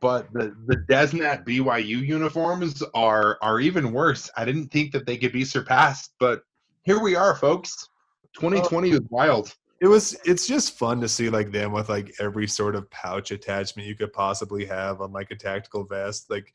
[0.00, 4.30] But the the DezNat BYU uniforms are are even worse.
[4.36, 6.42] I didn't think that they could be surpassed, but
[6.84, 7.88] here we are, folks.
[8.34, 9.54] 2020 is wild.
[9.80, 10.16] It was.
[10.24, 13.96] It's just fun to see like them with like every sort of pouch attachment you
[13.96, 16.30] could possibly have on like a tactical vest.
[16.30, 16.52] Like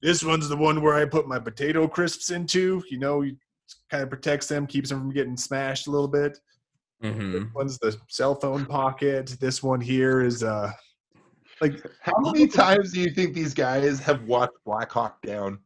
[0.00, 2.82] this one's the one where I put my potato crisps into.
[2.90, 3.36] You know, it
[3.90, 6.38] kind of protects them, keeps them from getting smashed a little bit.
[7.02, 7.32] Mhm.
[7.32, 9.36] This one's the cell phone pocket.
[9.40, 10.72] This one here is uh
[11.64, 15.58] like How many times do you think these guys have watched Black Hawk Down?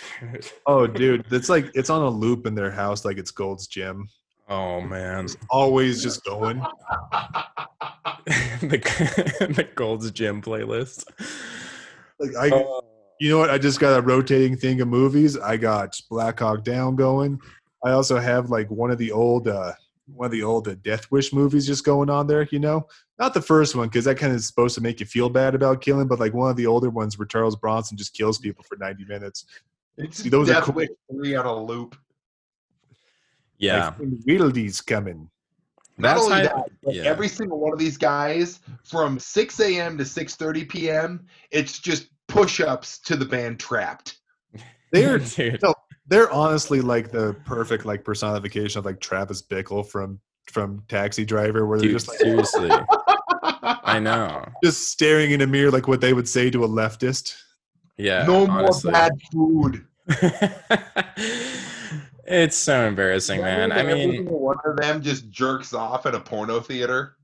[0.66, 4.08] oh dude, it's like it's on a loop in their house like it's Gold's Gym.
[4.48, 5.26] oh man.
[5.50, 6.58] Always just going.
[8.26, 8.78] the
[9.56, 11.04] the Gold's Gym playlist.
[12.18, 12.46] Like I
[13.20, 13.50] You know what?
[13.50, 15.36] I just got a rotating thing of movies.
[15.36, 17.40] I got Black Hawk Down going.
[17.84, 19.72] I also have like one of the old, uh,
[20.12, 22.48] one of the old uh, Death Wish movies just going on there.
[22.50, 22.86] You know,
[23.18, 25.54] not the first one because that kind of is supposed to make you feel bad
[25.54, 28.64] about killing, but like one of the older ones where Charles Bronson just kills people
[28.68, 29.44] for ninety minutes.
[29.96, 30.74] It's See, those are Death cool.
[30.76, 31.96] Wish 3 on a loop.
[33.58, 33.86] yeah.
[33.98, 35.28] like, Wheedledee's coming.
[35.96, 37.02] Not That's only how- that, but yeah.
[37.02, 39.98] every single one of these guys from 6 a.m.
[39.98, 41.26] to 6:30 p.m.
[41.50, 44.14] It's just push-ups to the band Trapt.
[44.92, 45.60] They're Dude.
[46.08, 50.18] They're honestly like the perfect like personification of like Travis Bickle from
[50.50, 52.70] from Taxi Driver, where they're Dude, just like seriously.
[53.62, 54.44] I know.
[54.64, 57.36] just staring in a mirror like what they would say to a leftist.
[57.98, 58.24] Yeah.
[58.24, 58.90] no honestly.
[58.90, 59.84] more bad food.
[62.26, 63.72] it's so embarrassing, man.
[63.72, 67.17] I mean, one of them just jerks off at a porno theater.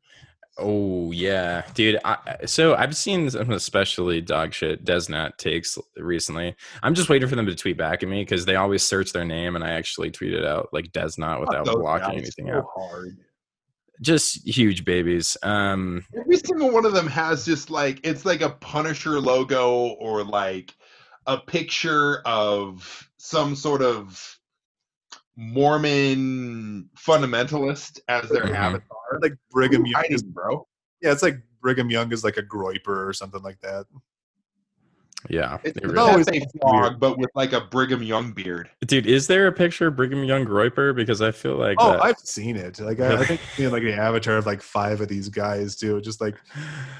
[0.56, 1.98] Oh yeah, dude.
[2.04, 6.54] I, so I've seen some especially dog shit DezNat takes recently.
[6.82, 9.24] I'm just waiting for them to tweet back at me because they always search their
[9.24, 12.66] name, and I actually tweeted out like DezNat without blocking anything so out.
[12.76, 13.16] hard.
[14.00, 15.36] Just huge babies.
[15.42, 20.22] Um, Every single one of them has just like it's like a Punisher logo or
[20.22, 20.72] like
[21.26, 24.38] a picture of some sort of
[25.36, 28.54] Mormon fundamentalist as their Mhm.
[28.54, 29.18] avatar.
[29.20, 30.66] Like Brigham Who Young is bro.
[31.00, 33.86] Yeah, it's like Brigham Young is like a groyper or something like that.
[35.30, 38.68] Yeah, It's it the really- always Pepe Frog, but with like a Brigham Young beard.
[38.86, 39.06] dude.
[39.06, 40.94] Is there a picture of Brigham Young Groyper?
[40.94, 42.78] Because I feel like Oh, that- I've seen it.
[42.78, 45.76] Like I, I think I've seen like the avatar of like five of these guys
[45.76, 46.00] too.
[46.02, 46.36] Just like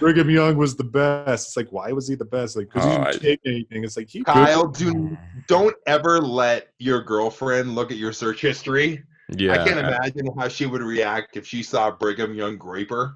[0.00, 1.48] Brigham Young was the best.
[1.48, 2.56] It's like why was he the best?
[2.56, 3.84] Like because Oh, he didn't take anything.
[3.84, 5.16] It's like he Kyle, do
[5.46, 9.02] don't ever let your girlfriend look at your search history.
[9.36, 13.14] yeah, I can't imagine how she would react if she saw Brigham Young Groyper.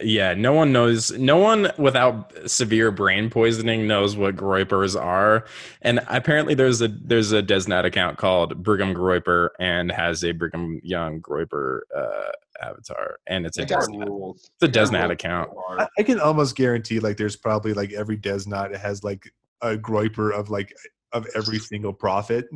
[0.00, 1.12] Yeah, no one knows.
[1.12, 5.44] No one without severe brain poisoning knows what groypers are.
[5.82, 10.80] And apparently, there's a there's a DezNat account called Brigham Groyper and has a Brigham
[10.82, 12.30] Young Groyper uh,
[12.62, 14.34] avatar, and it's a They got DezNat.
[14.34, 15.50] It's a They got DezNat account.
[15.78, 20.32] I, I can almost guarantee like there's probably like every DezNat has like a groyper
[20.32, 20.74] of like
[21.12, 22.48] of every single prophet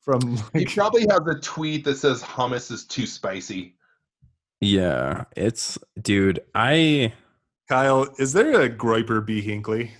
[0.00, 3.74] from He probably has a tweet that says hummus is too spicy.
[4.60, 6.40] Yeah, it's dude.
[6.54, 7.12] I
[7.68, 8.08] Kyle.
[8.18, 9.92] Is there a groyper B Hinckley?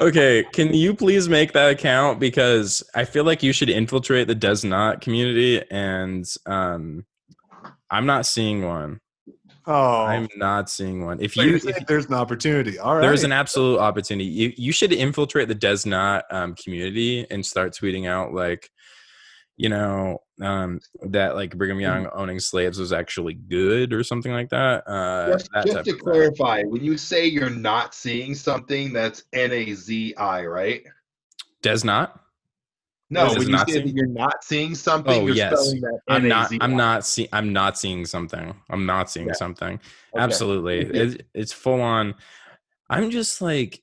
[0.00, 0.44] okay.
[0.52, 5.00] Can you please make that account because I feel like you should infiltrate the DezNat
[5.00, 7.04] community and um.
[7.90, 9.00] I'm not seeing one.
[9.66, 11.20] Oh, I'm not seeing one.
[11.20, 12.78] If so you, if there's an opportunity.
[12.78, 13.00] All right.
[13.00, 14.24] there's an absolute opportunity.
[14.28, 18.68] You you should infiltrate the DezNat um, community and start tweeting out like,
[19.62, 24.50] you know, um, that like Brigham Young owning slaves was actually good or something like
[24.50, 24.82] that.
[24.88, 29.52] Uh, Just, that just to clarify, when you say you're not seeing something, that's N
[29.52, 30.82] A Z I, right?
[31.62, 32.20] Does Not.
[33.08, 35.52] No, when you say that you're not seeing something, Oh, you're yes.
[35.52, 36.50] spelling that I'm not.
[36.60, 37.28] I'm not seeing.
[37.32, 38.56] I'm not seeing something.
[38.68, 39.34] I'm not seeing Yeah.
[39.34, 39.74] something.
[39.74, 40.24] Okay.
[40.24, 40.80] Absolutely.
[40.80, 42.16] It, it's full on.
[42.90, 43.80] I'm just like,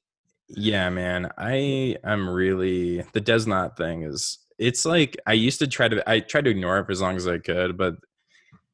[0.49, 1.31] yeah, man.
[1.37, 4.39] I I'm really the DezNat thing is.
[4.59, 6.07] It's like I used to try to.
[6.09, 7.95] I tried to ignore it for as long as I could, but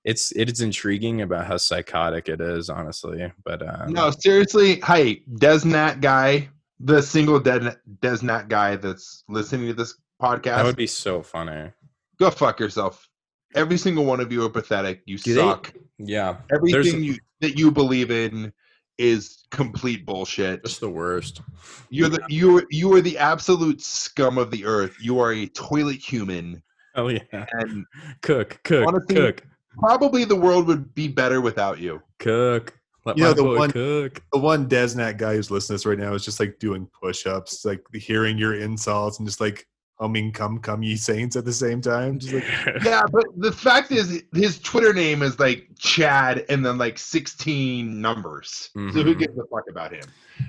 [0.04, 3.32] it's it is intriguing about how psychotic it is, honestly.
[3.44, 4.82] But um, No, seriously.
[4.82, 6.50] Hey, does DezNat guy,
[6.80, 11.72] the single Des- DezNat guy that's listening to this podcast, that would be so funny.
[12.20, 13.08] go fuck yourself.
[13.54, 15.02] Every single one of you are pathetic.
[15.06, 15.74] You Do they- suck.
[15.98, 18.52] Yeah, Everything you that you believe in
[18.98, 20.64] is complete bullshit.
[20.64, 21.42] just the worst.
[21.90, 24.96] You're the you are you are the absolute scum of the earth.
[25.02, 26.62] You are a toilet human,
[26.96, 27.20] Oh yeah,
[27.52, 27.86] and
[28.22, 29.44] cook, cook, Honestly, cook,
[29.78, 32.02] probably the world would be better without you.
[32.20, 32.78] cook.
[33.06, 34.22] Let You know, the one- cook.
[34.34, 37.64] the one DezNat guy who's listening to this right now is just like doing push-ups,
[37.64, 39.68] like hearing your insults and just like
[40.00, 42.20] humming "Come, come, ye saints" at the same time.
[42.20, 46.78] Just like, Yeah, but the fact is, his Twitter name is like Chad, and then
[46.78, 48.70] like sixteen numbers.
[48.74, 49.20] So who Mhm.
[49.20, 50.04] gives a fuck about him?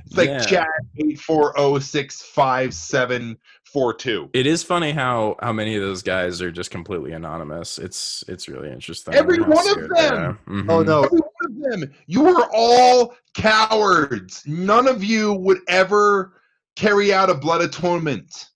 [0.07, 0.39] It's like Yeah.
[0.45, 0.67] Chad
[0.99, 4.29] eight four zero six five seven four two.
[4.33, 7.79] It is funny how how many of those guys are just completely anonymous.
[7.79, 9.15] It's it's really interesting.
[9.15, 10.39] Every one of scared them!
[10.47, 10.79] they are.
[10.79, 11.93] oh no, Every one of them.
[12.07, 14.43] You are all cowards.
[14.47, 16.33] None of you would ever
[16.75, 18.47] carry out a blood atonement.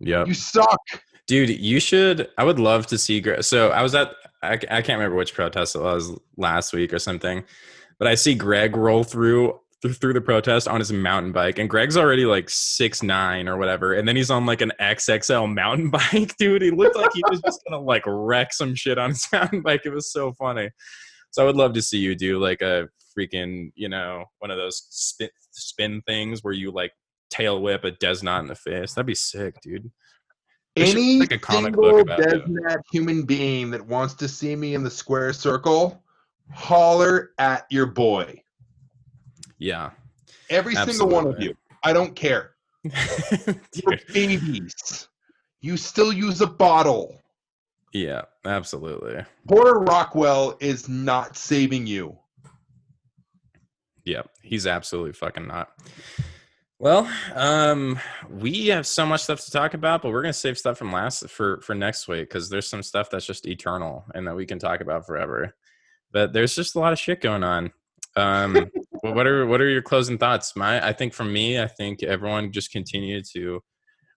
[0.00, 0.28] Yep.
[0.28, 0.80] You suck.
[1.26, 2.28] Dude, you should.
[2.36, 3.22] I would love to see.
[3.42, 4.12] So I was at.
[4.42, 7.44] I, I can't remember which protest it was last week or something,
[7.98, 11.68] but I see Greg roll through through, through the protest on his mountain bike, and
[11.68, 15.90] Greg's already like six nine or whatever, and then he's on like an XXL mountain
[16.12, 16.62] bike, dude.
[16.62, 19.82] He looked like he was just gonna like wreck some shit on his mountain bike.
[19.84, 20.70] It was so funny.
[21.30, 24.56] So I would love to see you do like a freaking, you know, one of
[24.56, 26.92] those spin spin things where you like
[27.30, 28.94] tail whip a DezNat in the face.
[28.94, 29.90] That'd be sick, dude.
[30.76, 32.44] Any make a comic single book about it.
[32.44, 36.02] DezNat human being that wants to see me in the square circle,
[36.52, 38.42] holler at your boy.
[39.58, 39.90] Yeah.
[40.48, 41.56] Every single one of you.
[41.82, 42.52] I don't care.
[42.84, 45.08] You're babies.
[45.60, 47.20] You still use a bottle.
[47.92, 49.24] yeah, absolutely.
[49.46, 52.18] Porter Rockwell is not saving you.
[54.04, 55.70] Yeah, he's absolutely fucking not.
[56.80, 58.00] Well, um,
[58.30, 61.28] we have so much stuff to talk about, but we're gonna save stuff from last
[61.28, 64.58] for for next week because there's some stuff that's just eternal and that we can
[64.58, 65.54] talk about forever.
[66.10, 67.70] But there's just a lot of shit going on.
[68.16, 68.70] Um,
[69.02, 70.56] what are what are your closing thoughts?
[70.56, 73.60] My, I think for me, I think everyone just continue to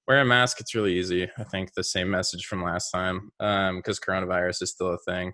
[0.08, 0.62] wear a mask.
[0.62, 1.28] It's really easy.
[1.38, 3.30] I think the same message from last time
[3.76, 5.34] because coronavirus is still a thing.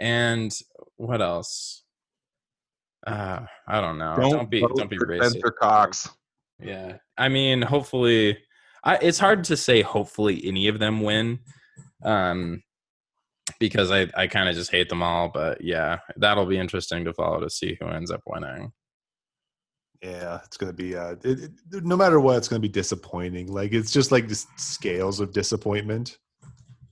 [0.00, 0.50] And
[0.96, 1.84] what else?
[3.06, 4.16] Uh, I don't know.
[4.18, 5.32] Don't, be don't be racist.
[5.32, 6.08] Spencer Cox.
[6.62, 8.38] Yeah, I mean, hopefully,
[8.84, 9.82] I, it's hard to say.
[9.82, 11.40] Hopefully, any of them win,
[12.04, 12.62] um,
[13.58, 15.28] because I I kind of just hate them all.
[15.28, 18.72] But yeah, that'll be interesting to follow to see who ends up winning.
[20.02, 20.96] yeah, it's gonna be.
[20.96, 23.52] Uh, it, it- no matter what, it's gonna be disappointing.
[23.52, 26.18] Like it's just like this scales of disappointment.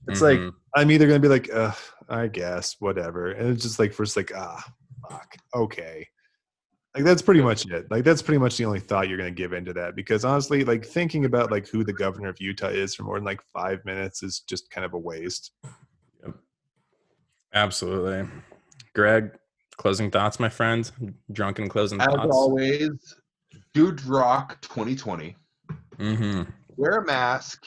[0.07, 0.51] It's like Mhm.
[0.75, 1.73] I'm either gonna be like, uh,
[2.09, 4.63] I guess, whatever, and it's just like first like, ah,
[5.09, 6.07] fuck, okay.
[6.93, 7.89] Like that's pretty much it.
[7.89, 10.85] Like that's pretty much the only thought you're gonna give into that because honestly, like
[10.85, 14.23] thinking about like who the governor of Utah is for more than like five minutes
[14.23, 15.51] is just kind of a waste.
[16.23, 16.35] yep.
[17.53, 18.27] absolutely,
[18.93, 19.31] Greg.
[19.77, 20.91] Closing thoughts, my friend.
[21.31, 22.35] Drunken closing As thoughts.
[22.35, 22.91] always,
[23.73, 25.35] Dude Rock 2020.
[25.97, 26.41] hmm
[26.75, 27.65] Wear a mask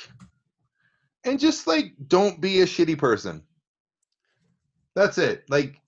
[1.24, 3.42] and just like don't be a shitty person.
[4.94, 5.44] That's it.
[5.48, 5.80] Like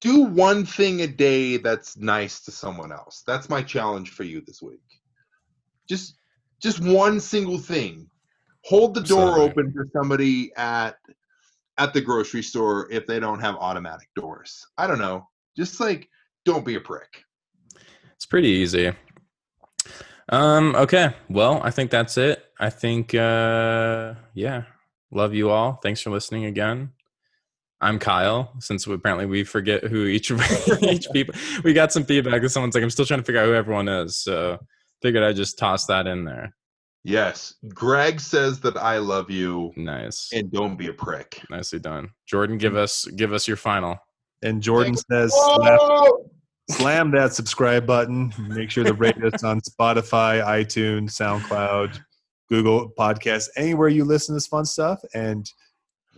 [0.00, 3.22] do one thing a day that's nice to someone else.
[3.26, 4.80] That's my challenge for you this week.
[5.88, 6.16] Just
[6.60, 8.08] just one single thing.
[8.64, 9.50] Hold the door Absolutely.
[9.50, 10.96] open for somebody at
[11.78, 14.66] at the grocery store if they don't have automatic doors.
[14.78, 15.28] I don't know.
[15.56, 16.08] Just like
[16.44, 17.24] don't be a prick.
[18.14, 18.92] It's pretty easy.
[20.28, 21.14] Um, okay.
[21.28, 22.44] Well, I think that's it.
[22.58, 24.64] I think uh yeah.
[25.10, 25.74] Love you all.
[25.82, 26.92] Thanks for listening again.
[27.80, 30.40] I'm Kyle, since we, apparently we forget who each of
[30.82, 31.34] each people
[31.64, 33.88] we got some feedback that someone's like, I'm still trying to figure out who everyone
[33.88, 34.16] is.
[34.18, 34.58] So
[35.02, 36.54] figured I'd just toss that in there.
[37.04, 37.54] Yes.
[37.72, 40.28] Greg says that I love you Nice.
[40.34, 41.40] and don't be a prick.
[41.48, 42.10] Nicely done.
[42.26, 43.96] Jordan, give us give us your final.
[44.42, 46.30] And Jordan says, slap, Oh!
[46.70, 48.32] slam that subscribe button.
[48.48, 51.98] Make sure to rate us on Spotify, iTunes, SoundCloud,
[52.50, 55.00] Google Podcasts, anywhere you listen to this fun stuff.
[55.14, 55.50] And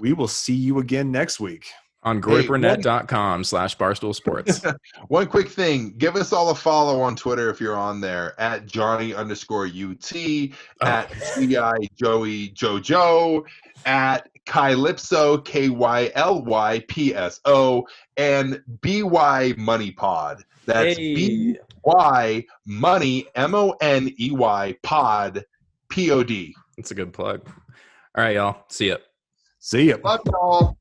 [0.03, 1.71] we will see you again next week.
[2.03, 4.61] On Hey, groipernet.com slash barstool sports.
[5.07, 8.67] One quick thing: give us all a follow on Twitter if you're on there at
[8.67, 10.51] Johnny underscore UT, oh.
[10.81, 13.45] at Ci Joey Jojo,
[13.87, 20.43] at Kylypso K Y L Y P S O, and BY Money Pod.
[20.67, 25.45] That's B Y Money M O N E Y Pod
[25.89, 26.57] P O D.
[26.77, 27.49] That's a good plug.
[28.17, 28.65] All right, y'all.
[28.69, 28.97] See ya.
[29.65, 29.97] See ya.
[30.03, 30.77] Love y'all.